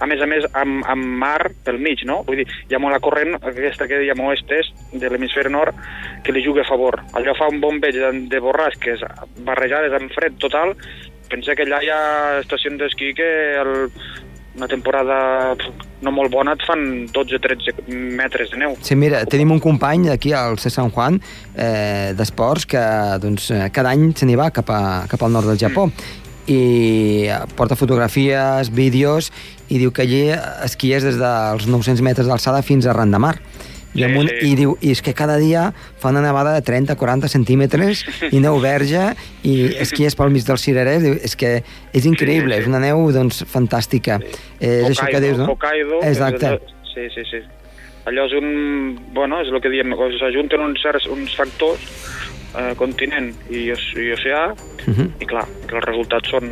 a 0.00 0.06
més 0.06 0.20
a 0.20 0.26
més 0.26 0.44
amb, 0.54 0.84
amb 0.86 1.04
mar 1.04 1.50
pel 1.64 1.78
mig, 1.78 2.04
no? 2.04 2.22
Vull 2.24 2.36
dir, 2.38 2.46
hi 2.68 2.74
ha 2.74 2.78
molt 2.78 2.92
la 2.92 3.00
corrent, 3.00 3.34
aquesta 3.42 3.86
que 3.86 3.94
dèiem 3.98 4.18
oest-est, 4.20 4.74
de 4.92 5.08
l'hemisferi 5.08 5.50
nord, 5.50 5.74
que 6.24 6.32
li 6.32 6.42
juga 6.44 6.62
a 6.62 6.64
favor. 6.64 7.00
Allò 7.14 7.34
fa 7.36 7.46
un 7.48 7.60
bombeig 7.60 7.94
de, 7.94 8.10
de 8.28 8.38
borrasques 8.40 9.00
barrejades 9.38 9.92
amb 9.92 10.10
fred 10.12 10.32
total. 10.38 10.74
Pensa 11.30 11.54
que 11.54 11.62
allà 11.62 11.82
hi 11.82 11.88
ha 11.90 12.38
estacions 12.40 12.78
d'esquí 12.78 13.14
que 13.14 13.56
el, 13.60 13.90
una 14.56 14.68
temporada 14.68 15.16
no 16.02 16.12
molt 16.12 16.32
bona 16.32 16.54
et 16.56 16.64
fan 16.66 17.06
12-13 17.12 17.86
metres 18.18 18.52
de 18.52 18.60
neu. 18.60 18.76
Sí, 18.84 18.96
mira, 18.98 19.24
tenim 19.28 19.52
un 19.52 19.60
company 19.62 20.08
aquí 20.12 20.32
al 20.36 20.58
C. 20.58 20.70
San 20.72 20.90
Juan 20.90 21.20
eh, 21.54 22.12
d'esports 22.16 22.68
que 22.68 22.84
doncs, 23.22 23.50
cada 23.72 23.92
any 23.92 24.10
se 24.16 24.28
n'hi 24.28 24.38
va 24.38 24.50
cap, 24.54 24.70
a, 24.70 25.04
cap 25.10 25.22
al 25.22 25.34
nord 25.36 25.52
del 25.52 25.60
Japó 25.60 25.90
i 26.46 27.26
porta 27.58 27.74
fotografies, 27.74 28.70
vídeos 28.70 29.32
i 29.68 29.80
diu 29.82 29.90
que 29.90 30.04
allí 30.06 30.22
esquies 30.64 31.02
des 31.02 31.18
dels 31.18 31.66
900 31.66 32.04
metres 32.06 32.30
d'alçada 32.30 32.62
fins 32.62 32.86
a 32.86 32.94
ran 32.94 33.10
de 33.10 33.18
mar. 33.18 33.34
I, 33.96 34.02
Sí, 34.02 34.04
amunt, 34.04 34.28
sí. 34.28 34.50
I 34.52 34.54
diu, 34.58 34.76
i 34.84 34.92
és 34.92 35.00
que 35.02 35.14
cada 35.16 35.38
dia 35.40 35.70
fa 35.98 36.12
una 36.12 36.20
nevada 36.20 36.52
de 36.54 36.62
30-40 36.66 37.30
centímetres 37.32 38.04
i 38.30 38.40
neu 38.44 38.60
verge 38.60 39.08
i 39.42 39.56
esquies 39.82 40.14
pel 40.18 40.30
mig 40.34 40.44
dels 40.46 40.62
cirerers. 40.68 41.02
Diu, 41.02 41.16
és 41.16 41.36
que 41.36 41.56
és 41.96 42.04
increïble, 42.06 42.52
Sí, 42.54 42.60
sí, 42.60 42.62
sí. 42.62 42.68
és 42.68 42.72
una 42.74 42.82
neu 42.84 43.06
doncs, 43.16 43.42
fantàstica. 43.50 44.20
Eh, 44.60 44.84
és 44.84 44.90
això 44.92 45.08
que 45.10 45.22
dius, 45.24 45.40
no? 45.40 45.50
Hokkaido. 45.56 46.02
Exacte. 46.04 46.58
Sí, 46.92 47.08
sí, 47.14 47.24
sí. 47.30 47.42
Allò 48.06 48.28
és 48.28 48.36
un... 48.38 49.00
Bueno, 49.16 49.40
és 49.42 49.48
el 49.50 49.58
que 49.60 49.72
diem, 49.72 49.90
s'ajunten 50.20 50.62
uns 50.62 50.78
certs 50.84 51.08
uns 51.10 51.34
factors, 51.34 51.82
eh, 52.54 52.74
continent 52.76 53.34
i, 53.50 53.66
i 53.68 54.12
oceà, 54.12 54.54
Uh 54.86 54.94
-huh. 54.94 55.10
i 55.18 55.26
clar, 55.26 55.44
que 55.66 55.74
els 55.74 55.84
resultats 55.84 56.28
són, 56.30 56.44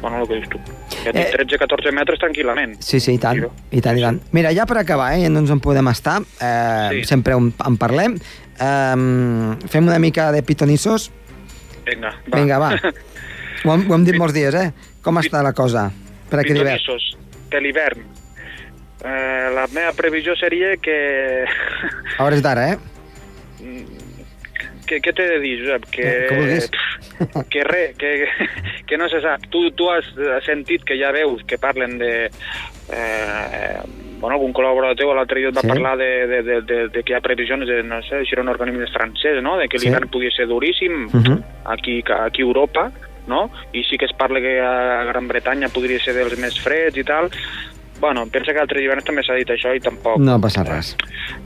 bueno, 0.00 0.22
el 0.22 0.26
que 0.28 0.34
dius 0.36 0.48
tu. 0.48 0.58
Ja 1.04 1.12
dic, 1.12 1.26
Eh. 1.26 1.32
13-14 1.36 1.92
metres 1.92 2.18
tranquil·lament. 2.20 2.76
Sí, 2.80 2.98
sí, 3.00 3.12
i 3.12 3.18
tant, 3.18 3.34
Mira. 3.36 3.48
i 3.70 3.80
tant, 3.82 3.98
i 3.98 4.00
tant. 4.00 4.20
Mira, 4.32 4.50
ja 4.54 4.64
per 4.64 4.78
acabar, 4.78 5.12
eh, 5.18 5.28
no 5.28 5.40
ens 5.40 5.50
en 5.50 5.60
podem 5.60 5.86
estar, 5.88 6.22
eh, 6.40 6.88
Sí. 6.92 7.04
sempre 7.04 7.34
en, 7.34 7.52
en 7.66 7.76
parlem, 7.76 8.14
eh, 8.14 9.56
fem 9.68 9.86
una 9.86 9.98
mica 9.98 10.32
de 10.32 10.42
pitonissos. 10.42 11.10
Vinga, 11.84 12.14
va. 12.32 12.38
Vinga, 12.38 12.58
va. 12.58 12.70
Ho 13.64 13.74
hem, 13.74 13.90
ho 13.90 13.94
hem 13.94 14.04
dit 14.04 14.16
molts 14.16 14.32
dies, 14.34 14.54
eh? 14.54 14.72
Com 15.02 15.18
està 15.18 15.42
la 15.42 15.52
cosa 15.52 15.92
per 16.30 16.40
aquest 16.40 16.56
hivern? 16.58 16.78
Pitonissos, 16.78 17.16
per 17.50 17.60
l'hivern. 17.60 18.00
Eh, 19.04 19.50
la 19.54 19.66
meva 19.72 19.92
previsió 19.92 20.34
seria 20.36 20.76
que... 20.78 21.44
A 22.18 22.24
hores 22.24 22.40
d'ara, 22.42 22.72
eh? 22.72 22.78
Que 24.92 25.00
què 25.08 25.12
t'he 25.16 25.26
de 25.28 25.38
dir, 25.40 25.56
Josep? 25.64 25.88
Que, 25.90 26.06
Eh, 26.06 26.28
que 26.28 26.68
pff, 26.68 27.48
que 27.50 27.64
res, 27.64 27.96
que, 27.96 28.12
que 28.86 28.98
no 28.98 29.08
se 29.08 29.20
sap. 29.24 29.48
Tu, 29.50 29.70
tu 29.72 29.88
has 29.90 30.04
sentit 30.46 30.84
que 30.84 30.98
ja 31.00 31.10
veus 31.12 31.42
que 31.48 31.58
parlen 31.58 31.98
de, 31.98 32.30
eh, 32.92 33.76
bueno, 34.20 34.36
algun 34.36 34.52
col·laborador 34.54 34.96
teu 34.98 35.12
l'altre 35.14 35.40
dia 35.40 35.48
et 35.50 35.56
va 35.56 35.62
Sí. 35.64 35.68
parlar 35.72 35.96
de, 35.98 36.10
de, 36.26 36.42
de, 36.42 36.60
de, 36.62 36.88
de 36.94 37.02
que 37.02 37.12
hi 37.12 37.16
ha 37.16 37.20
previsions 37.24 37.66
de, 37.66 37.82
no 37.82 38.02
sé, 38.06 38.24
si 38.24 38.32
era 38.36 38.42
un 38.42 38.48
organisme 38.52 38.86
francès, 38.92 39.42
no?, 39.42 39.56
de 39.58 39.68
que 39.68 39.78
Sí. 39.78 39.86
l'hivern 39.88 40.08
podia 40.08 40.30
ser 40.30 40.46
duríssim 40.46 41.08
Mhm. 41.12 41.42
aquí, 41.64 42.02
aquí 42.06 42.42
a 42.42 42.46
Europa, 42.46 42.90
no?, 43.26 43.50
i 43.72 43.82
sí 43.84 43.96
que 43.98 44.06
es 44.06 44.12
parla 44.12 44.40
que 44.40 44.60
a 44.60 45.04
Gran 45.04 45.26
Bretanya 45.28 45.68
podria 45.68 45.98
ser 46.02 46.14
dels 46.14 46.38
més 46.38 46.58
freds 46.60 46.96
i 46.98 47.04
tal. 47.04 47.30
Bueno, 48.02 48.26
pensa 48.26 48.50
que 48.50 48.58
altres 48.58 48.82
hiverns 48.82 49.06
també 49.06 49.22
s'ha 49.22 49.36
dit 49.38 49.50
això 49.54 49.70
i 49.78 49.80
tampoc... 49.80 50.18
No 50.18 50.34
passa 50.42 50.64
res. 50.66 50.96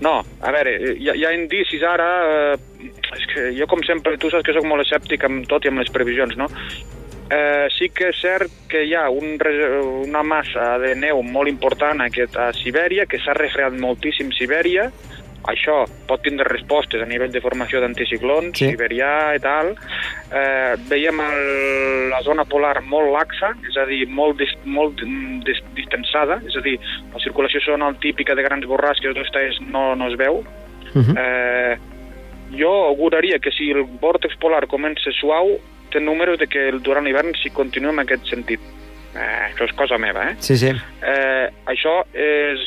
No, 0.00 0.22
a 0.40 0.52
veure, 0.54 0.72
hi 0.96 1.10
hi 1.12 1.24
ha 1.28 1.32
indicis 1.36 1.84
ara... 1.84 2.06
Eh, 2.32 2.92
és 3.16 3.26
que 3.28 3.42
jo, 3.58 3.66
com 3.68 3.82
sempre, 3.84 4.16
tu 4.16 4.30
saps 4.32 4.46
que 4.46 4.54
sóc 4.56 4.64
molt 4.64 4.86
escèptic 4.86 5.26
amb 5.28 5.44
tot 5.50 5.66
i 5.66 5.68
amb 5.68 5.82
les 5.82 5.92
previsions, 5.92 6.32
no? 6.40 6.48
Eh, 7.28 7.66
sí 7.74 7.90
que 7.92 8.08
és 8.08 8.22
cert 8.22 8.52
que 8.70 8.86
hi 8.86 8.94
ha 8.96 9.04
un, 9.12 9.36
una 10.06 10.22
massa 10.24 10.76
de 10.80 10.94
neu 10.96 11.20
molt 11.26 11.52
important 11.52 12.00
aquest, 12.06 12.40
a 12.40 12.48
Sibèria, 12.56 13.04
que 13.10 13.20
s'ha 13.20 13.36
refredat 13.36 13.76
moltíssim 13.82 14.32
Sibèria, 14.32 14.88
això 15.46 15.84
pot 16.08 16.22
tindre 16.22 16.48
respostes 16.48 17.02
a 17.02 17.06
nivell 17.06 17.32
de 17.32 17.40
formació 17.40 17.80
d'anticiclons, 17.80 18.58
Sí. 18.58 18.70
siberià 18.70 19.34
i 19.36 19.40
tal. 19.40 19.74
Eh, 20.32 20.74
veiem 20.88 21.20
el, 21.20 22.08
la 22.10 22.20
zona 22.22 22.44
polar 22.44 22.82
molt 22.82 23.12
laxa, 23.12 23.52
és 23.68 23.76
a 23.76 23.86
dir, 23.86 24.06
molt, 24.08 24.38
dis, 24.38 24.52
molt 24.64 25.00
dis, 25.46 25.62
distensada, 25.74 26.40
és 26.46 26.56
a 26.56 26.60
dir, 26.60 26.78
la 27.12 27.20
circulació 27.20 27.60
sonal 27.60 27.96
típica 28.02 28.34
de 28.34 28.42
grans 28.42 28.66
borrasques 28.66 29.14
d'oest 29.14 29.60
no, 29.70 29.94
no 29.94 30.08
es 30.08 30.16
veu. 30.18 30.44
Uh 30.94 31.02
-huh. 31.02 31.14
Eh, 31.18 31.78
jo 32.58 32.70
auguraria 32.86 33.38
que 33.38 33.50
si 33.50 33.70
el 33.70 33.84
vòrtex 34.00 34.36
polar 34.38 34.66
comença 34.66 35.10
suau, 35.12 35.58
té 35.90 36.00
números 36.00 36.38
de 36.38 36.46
que 36.46 36.72
durant 36.82 37.04
l'hivern 37.04 37.34
si 37.42 37.50
continua 37.50 37.92
en 37.92 38.00
aquest 38.00 38.26
sentit. 38.26 38.60
Eh, 39.14 39.50
això 39.50 39.64
és 39.64 39.72
cosa 39.72 39.98
meva, 39.98 40.30
eh? 40.30 40.34
Sí, 40.38 40.56
sí. 40.56 40.68
Eh, 40.68 41.48
això 41.66 42.04
és 42.12 42.60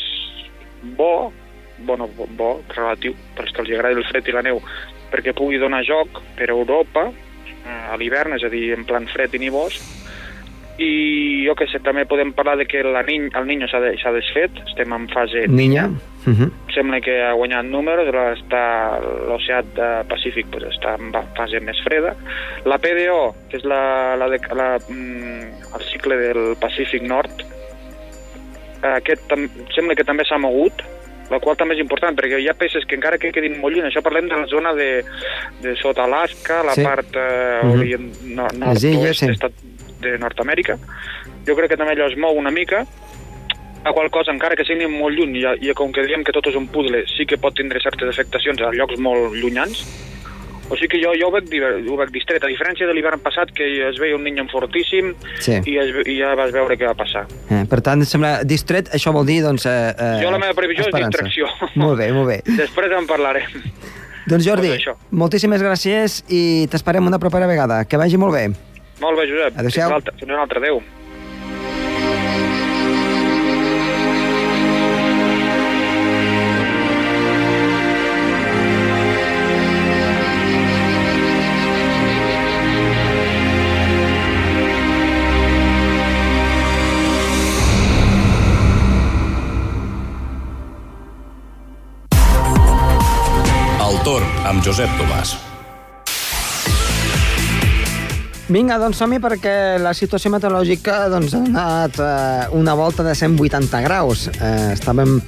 bo, 0.97 1.31
bueno, 1.85 2.09
bo, 2.17 2.27
bo, 2.37 2.51
relatiu, 2.75 3.15
pels 3.37 3.53
que 3.53 3.63
els 3.63 3.71
agrada 3.75 3.97
el 3.97 4.07
fred 4.09 4.27
i 4.27 4.35
la 4.35 4.45
neu, 4.45 4.61
perquè 5.11 5.33
pugui 5.37 5.61
donar 5.61 5.83
joc 5.87 6.21
per 6.37 6.49
a 6.49 6.55
Europa 6.55 7.09
eh, 7.09 7.93
a 7.93 7.97
l'hivern, 7.97 8.35
és 8.37 8.45
a 8.45 8.51
dir, 8.53 8.69
en 8.75 8.85
plan 8.85 9.07
fred 9.09 9.33
i 9.35 9.41
nivós, 9.41 9.79
i 10.79 11.43
jo 11.43 11.53
que 11.59 11.67
sé, 11.67 11.81
també 11.83 12.05
podem 12.07 12.31
parlar 12.35 12.55
de 12.59 12.65
que 12.69 12.81
la 12.85 13.01
nin, 13.03 13.27
el 13.35 13.47
Niño 13.47 13.67
s'ha 13.67 13.81
de, 13.83 13.91
desfet, 14.15 14.61
estem 14.69 14.93
en 14.95 15.09
fase 15.11 15.45
Niña. 15.47 15.89
Uh 16.27 16.35
-huh. 16.35 16.51
sembla 16.73 16.99
que 17.01 17.21
ha 17.23 17.33
guanyat 17.33 17.65
números, 17.65 18.07
està 18.07 18.99
l'oceà 19.27 19.63
Pacífic 20.07 20.47
pues, 20.51 20.63
està 20.63 20.95
en 20.99 21.11
fase 21.35 21.59
més 21.59 21.79
freda. 21.81 22.15
La 22.65 22.77
PDO, 22.77 23.35
que 23.49 23.57
és 23.57 23.63
la, 23.63 24.15
la, 24.15 24.29
de, 24.29 24.39
la, 24.55 24.77
mm, 24.89 25.75
el 25.75 25.83
cicle 25.91 26.15
del 26.15 26.55
Pacífic 26.59 27.01
Nord, 27.01 27.41
eh, 28.83 28.87
aquest 28.95 29.27
tam, 29.27 29.49
sembla 29.75 29.95
que 29.95 30.03
també 30.03 30.23
s'ha 30.23 30.37
mogut, 30.37 30.73
la 31.29 31.39
qual 31.39 31.55
també 31.57 31.75
és 31.75 31.81
important, 31.81 32.15
perquè 32.17 32.39
hi 32.41 32.47
ha 32.49 32.53
peces 32.57 32.85
que 32.85 32.95
encara 32.95 33.17
que 33.17 33.31
quedin 33.31 33.59
molt 33.61 33.75
lluny, 33.75 33.87
això 33.89 34.01
parlem 34.01 34.27
de 34.29 34.35
la 34.35 34.47
zona 34.47 34.73
de, 34.73 35.03
de 35.61 35.75
sota 35.77 36.03
Alaska, 36.05 36.63
la 36.63 36.73
Sí. 36.73 36.83
part 36.83 37.15
eh, 37.15 37.59
Mhm. 37.63 37.71
orient, 37.79 38.21
no, 38.23 38.47
illes, 38.47 38.83
nord-oest 38.83 39.19
sí. 39.19 39.77
de 40.01 40.17
Nord-Amèrica. 40.17 40.77
Jo 41.45 41.55
crec 41.55 41.69
que 41.71 41.77
també 41.77 41.93
allò 41.93 42.09
es 42.11 42.17
mou 42.17 42.35
una 42.37 42.51
mica, 42.51 42.85
a 43.83 43.93
qual 43.93 44.09
cosa, 44.11 44.31
encara 44.31 44.55
que 44.55 44.65
sigui 44.65 44.87
molt 44.87 45.15
lluny, 45.17 45.37
i, 45.39 45.69
i 45.69 45.73
com 45.73 45.91
que 45.91 46.03
diem 46.05 46.23
que 46.23 46.33
tot 46.35 46.47
és 46.47 46.55
un 46.55 46.67
puzzle, 46.67 47.05
sí 47.15 47.25
que 47.25 47.37
pot 47.37 47.55
tindre 47.55 47.79
certes 47.79 48.09
afectacions 48.09 48.59
a 48.61 48.71
llocs 48.75 48.97
molt 48.99 49.33
llunyans, 49.33 49.85
o 50.69 50.75
sigui 50.77 50.87
que 50.93 50.99
jo, 51.03 51.11
jo 51.19 51.27
ho, 51.27 51.31
veig, 51.33 51.49
diver- 51.49 51.81
ho 51.89 51.97
veig 51.97 52.11
distret, 52.13 52.43
a 52.43 52.47
diferència 52.47 52.85
de 52.87 52.93
l'hivern 52.93 53.19
passat, 53.19 53.51
que 53.55 53.65
es 53.89 53.97
veia 53.99 54.15
un 54.15 54.23
niño 54.23 54.47
fortíssim 54.51 55.13
Sí. 55.39 55.59
i, 55.65 55.77
es, 55.81 55.89
i 56.07 56.17
ja 56.19 56.35
vas 56.37 56.51
veure 56.53 56.77
què 56.77 56.85
va 56.87 56.93
passar. 56.95 57.25
Eh, 57.49 57.63
per 57.69 57.81
tant, 57.81 57.99
em 58.01 58.05
sembla 58.05 58.43
distret, 58.43 58.89
això 58.93 59.11
vol 59.15 59.25
dir, 59.25 59.41
doncs... 59.43 59.65
Eh, 59.65 59.93
eh, 59.97 60.11
Jo 60.23 60.31
la 60.31 60.39
meva 60.39 60.53
previsió 60.53 60.83
és 60.85 60.87
esperança. 60.91 61.23
distracció. 61.25 61.47
Molt 61.83 61.97
bé, 61.99 62.11
molt 62.13 62.27
bé. 62.29 62.39
Després 62.45 62.91
en 62.97 63.07
parlarem. 63.09 63.49
Doncs 64.29 64.45
Jordi, 64.45 64.67
Pues 64.69 64.83
això. 64.83 64.93
moltíssimes 65.11 65.63
gràcies 65.63 66.19
i 66.29 66.67
t'esperem 66.69 67.07
una 67.07 67.17
propera 67.17 67.47
vegada. 67.49 67.83
Que 67.89 67.97
vagi 67.97 68.17
molt 68.21 68.35
bé. 68.35 68.43
Molt 69.01 69.17
bé, 69.17 69.25
Josep. 69.31 69.57
Adéu-siau. 69.57 69.95
Fins 70.11 70.23
una 70.27 70.41
altra. 70.43 70.59
Adéu. 70.59 70.81
Amb 94.49 94.65
Josep 94.65 94.89
Tomàs. 94.97 95.35
Vinga, 98.49 98.79
doncs 98.81 98.97
som-hi 98.97 99.19
perquè 99.21 99.77
la 99.77 99.91
situació 99.93 100.31
meteorològica 100.33 101.03
doncs, 101.13 101.35
ha 101.37 101.43
donat 101.45 101.99
eh, 102.01 102.47
una 102.57 102.73
volta 102.73 103.05
de 103.05 103.13
180 103.13 103.83
graus. 103.85 104.25
Eh, 104.33 104.71
estàvem 104.73 105.19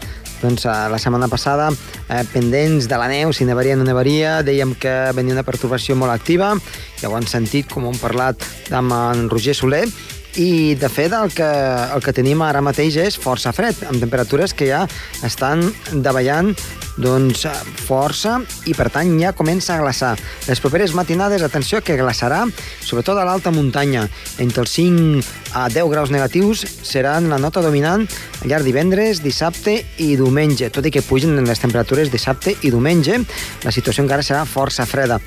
doncs, 0.41 0.65
eh, 0.65 0.77
la 0.89 0.97
setmana 0.97 1.29
passada 1.29 1.69
eh, 1.69 2.23
pendents 2.33 2.89
de 2.89 2.97
la 2.97 3.11
neu, 3.11 3.29
si 3.29 3.45
nevaria 3.45 3.77
o 3.77 3.81
no 3.83 3.85
nevaria, 3.85 4.39
dèiem 4.41 4.73
que 4.73 4.95
venia 5.13 5.37
una 5.37 5.45
perturbació 5.45 5.93
molt 5.99 6.15
activa, 6.15 6.55
ja 6.97 7.13
ho 7.13 7.17
han 7.19 7.29
sentit, 7.29 7.69
com 7.69 7.85
hem 7.91 8.01
parlat 8.01 8.41
amb 8.73 8.97
en 8.97 9.27
Roger 9.29 9.53
Soler, 9.53 9.85
i 10.41 10.73
de 10.79 10.89
fet 10.89 11.13
el 11.13 11.29
que, 11.35 11.45
el 11.93 12.01
que 12.01 12.13
tenim 12.15 12.41
ara 12.41 12.63
mateix 12.63 12.97
és 13.03 13.21
força 13.21 13.53
fred, 13.53 13.85
amb 13.85 14.01
temperatures 14.01 14.55
que 14.57 14.69
ja 14.71 14.85
estan 15.27 15.67
davallant 15.91 16.55
doncs, 16.97 17.45
eh, 17.45 17.53
força 17.85 18.39
i 18.65 18.73
per 18.75 18.89
tant 18.91 19.13
ja 19.19 19.33
comença 19.37 19.75
a 19.75 19.81
glaçar. 19.81 20.17
Les 20.47 20.59
properes 20.59 20.93
matinades, 20.97 21.43
atenció, 21.43 21.81
que 21.81 21.97
glaçarà 21.99 22.43
sobretot 22.81 23.17
a 23.17 23.25
l'alta 23.25 23.51
muntanya. 23.51 24.07
Entre 24.37 24.61
els 24.61 24.71
5 24.71 25.23
a 25.53 25.69
10 25.69 25.89
graus 25.89 26.11
negatius 26.11 26.65
seran 26.83 27.29
la 27.29 27.37
nota 27.37 27.61
dominant 27.61 28.07
al 28.41 28.49
llarg 28.49 28.65
divendres, 28.65 29.23
dissabte 29.23 29.85
i 29.97 30.15
diumenge. 30.15 30.69
Tot 30.69 30.85
i 30.85 30.91
que 30.91 31.05
pugen 31.05 31.39
les 31.45 31.59
temperatures 31.59 32.11
dissabte 32.11 32.55
i 32.61 32.69
diumenge, 32.69 33.21
la 33.63 33.71
situació 33.71 34.03
encara 34.03 34.23
serà 34.23 34.45
força 34.45 34.85
freda. 34.85 35.19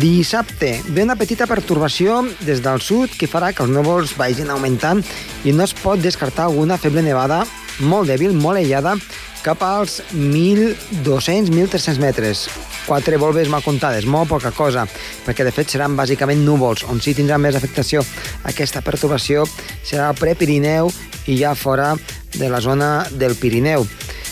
Dissabte 0.00 0.74
ve 0.92 1.06
una 1.06 1.16
petita 1.16 1.46
pertorbació 1.48 2.20
des 2.44 2.60
del 2.60 2.82
sud 2.84 3.14
que 3.16 3.28
farà 3.30 3.54
que 3.54 3.64
els 3.64 3.72
núvols 3.72 4.12
vagin 4.18 4.50
augmentant 4.52 5.00
i 5.48 5.54
no 5.56 5.64
es 5.64 5.72
pot 5.72 6.02
descartar 6.02 6.50
alguna 6.50 6.76
feble 6.76 7.00
nevada 7.00 7.46
molt 7.80 8.10
dèbil, 8.10 8.34
molt 8.36 8.60
aïllada, 8.60 8.96
cap 9.44 9.62
als 9.64 10.00
1.200-1.300 10.12 11.98
metres. 11.98 12.48
Quatre 12.86 13.16
volves 13.20 13.48
mal 13.52 13.62
comptades, 13.64 14.06
molt 14.06 14.28
poca 14.30 14.52
cosa, 14.56 14.86
perquè 15.26 15.44
de 15.46 15.52
fet 15.54 15.72
seran 15.72 15.96
bàsicament 15.96 16.44
núvols, 16.44 16.84
on 16.90 17.00
sí 17.00 17.14
tindrà 17.16 17.38
més 17.38 17.56
afectació 17.56 18.04
aquesta 18.48 18.82
pertorbació 18.84 19.44
serà 19.84 20.08
al 20.10 20.18
Prepirineu 20.18 20.90
i 21.28 21.36
ja 21.40 21.54
fora 21.54 21.94
de 22.36 22.48
la 22.50 22.60
zona 22.60 23.06
del 23.10 23.36
Pirineu. 23.36 23.86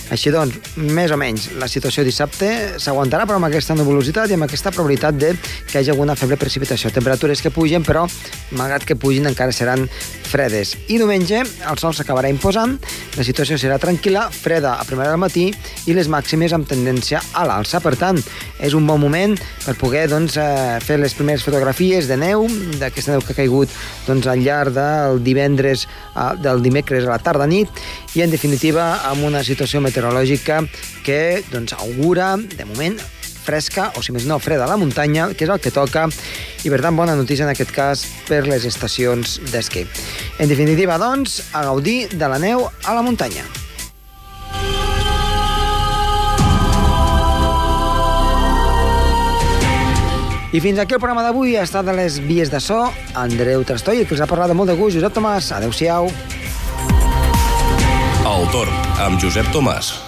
Així 0.09 0.31
doncs, 0.33 0.57
més 0.81 1.13
o 1.13 1.19
menys, 1.21 1.51
la 1.61 1.69
situació 1.69 2.01
dissabte 2.05 2.49
s'aguantarà, 2.81 3.27
però 3.29 3.37
amb 3.37 3.49
aquesta 3.51 3.77
nuvolositat 3.77 4.31
i 4.31 4.39
amb 4.39 4.47
aquesta 4.47 4.73
probabilitat 4.73 5.19
de 5.21 5.35
que 5.37 5.75
hi 5.75 5.81
hagi 5.83 5.93
alguna 5.93 6.17
feble 6.17 6.39
precipitació. 6.41 6.89
Temperatures 6.95 7.43
que 7.45 7.53
pugen, 7.53 7.85
però, 7.85 8.07
malgrat 8.57 8.87
que 8.89 8.97
pugin, 8.97 9.29
encara 9.29 9.53
seran 9.53 9.85
fredes. 10.29 10.75
I 10.89 10.99
diumenge 11.01 11.41
el 11.43 11.81
sol 11.81 11.95
s'acabarà 11.97 12.31
imposant, 12.31 12.77
la 13.17 13.25
situació 13.27 13.59
serà 13.61 13.79
tranquil·la, 13.83 14.29
freda 14.35 14.77
a 14.79 14.87
primera 14.89 15.11
del 15.15 15.23
matí 15.23 15.49
i 15.89 15.97
les 15.97 16.11
màximes 16.13 16.55
amb 16.55 16.69
tendència 16.69 17.23
a 17.33 17.47
l'alça. 17.49 17.81
Per 17.85 17.95
tant, 17.99 18.21
és 18.61 18.77
un 18.77 18.87
bon 18.87 19.01
moment 19.01 19.35
per 19.65 19.77
poder 19.81 20.07
doncs, 20.13 20.37
eh, 20.37 20.79
fer 20.85 20.99
les 21.01 21.15
primeres 21.17 21.45
fotografies 21.47 22.09
de 22.09 22.17
neu, 22.21 22.47
d'aquesta 22.79 23.17
neu 23.17 23.25
que 23.25 23.35
ha 23.35 23.41
caigut 23.41 23.73
doncs, 24.07 24.27
al 24.27 24.45
llarg 24.45 24.77
del 24.77 25.23
divendres, 25.25 25.87
eh, 26.15 26.31
del 26.45 26.63
dimecres 26.63 27.07
a 27.07 27.17
la 27.17 27.19
tarda-nit, 27.19 27.69
i 28.15 28.23
en 28.23 28.31
definitiva 28.31 29.09
amb 29.11 29.25
una 29.25 29.45
situació 29.45 29.81
meteorològica 29.81 30.63
que 31.05 31.43
doncs, 31.53 31.75
augura, 31.79 32.37
de 32.37 32.65
moment, 32.65 32.99
fresca, 33.49 33.91
o 33.97 34.05
si 34.05 34.13
més 34.13 34.29
no, 34.29 34.37
freda 34.43 34.67
a 34.67 34.71
la 34.71 34.77
muntanya, 34.81 35.31
que 35.33 35.47
és 35.47 35.53
el 35.53 35.63
que 35.65 35.73
toca, 35.73 36.07
i 36.65 36.73
per 36.73 36.83
tant, 36.85 36.97
bona 36.99 37.17
notícia 37.17 37.47
en 37.47 37.55
aquest 37.55 37.73
cas 37.73 38.05
per 38.29 38.45
les 38.49 38.69
estacions 38.69 39.39
d'esquí. 39.53 39.87
En 40.39 40.53
definitiva, 40.53 41.01
doncs, 41.01 41.41
a 41.57 41.65
gaudir 41.65 42.11
de 42.13 42.29
la 42.29 42.43
neu 42.43 42.69
a 42.69 42.99
la 42.99 43.07
muntanya. 43.07 43.47
I 50.49 50.63
fins 50.65 50.79
aquí 50.81 50.97
el 50.97 51.01
programa 51.01 51.23
d'avui 51.27 51.59
ha 51.61 51.65
estat 51.67 51.85
de 51.85 51.93
les 51.93 52.17
vies 52.25 52.49
de 52.49 52.61
so, 52.65 52.81
Andreu 53.21 53.67
Trastoi, 53.69 54.07
que 54.09 54.17
us 54.17 54.25
ha 54.25 54.31
parlat 54.31 54.49
de 54.49 54.57
molt 54.57 54.73
de 54.73 54.79
gust, 54.81 54.97
Josep 54.97 55.13
Tomàs. 55.21 55.53
Adéu-siau. 55.61 56.09
El 58.29 58.53
torn 58.57 58.93
amb 59.05 59.21
Josep 59.21 59.53
Tomàs. 59.53 60.08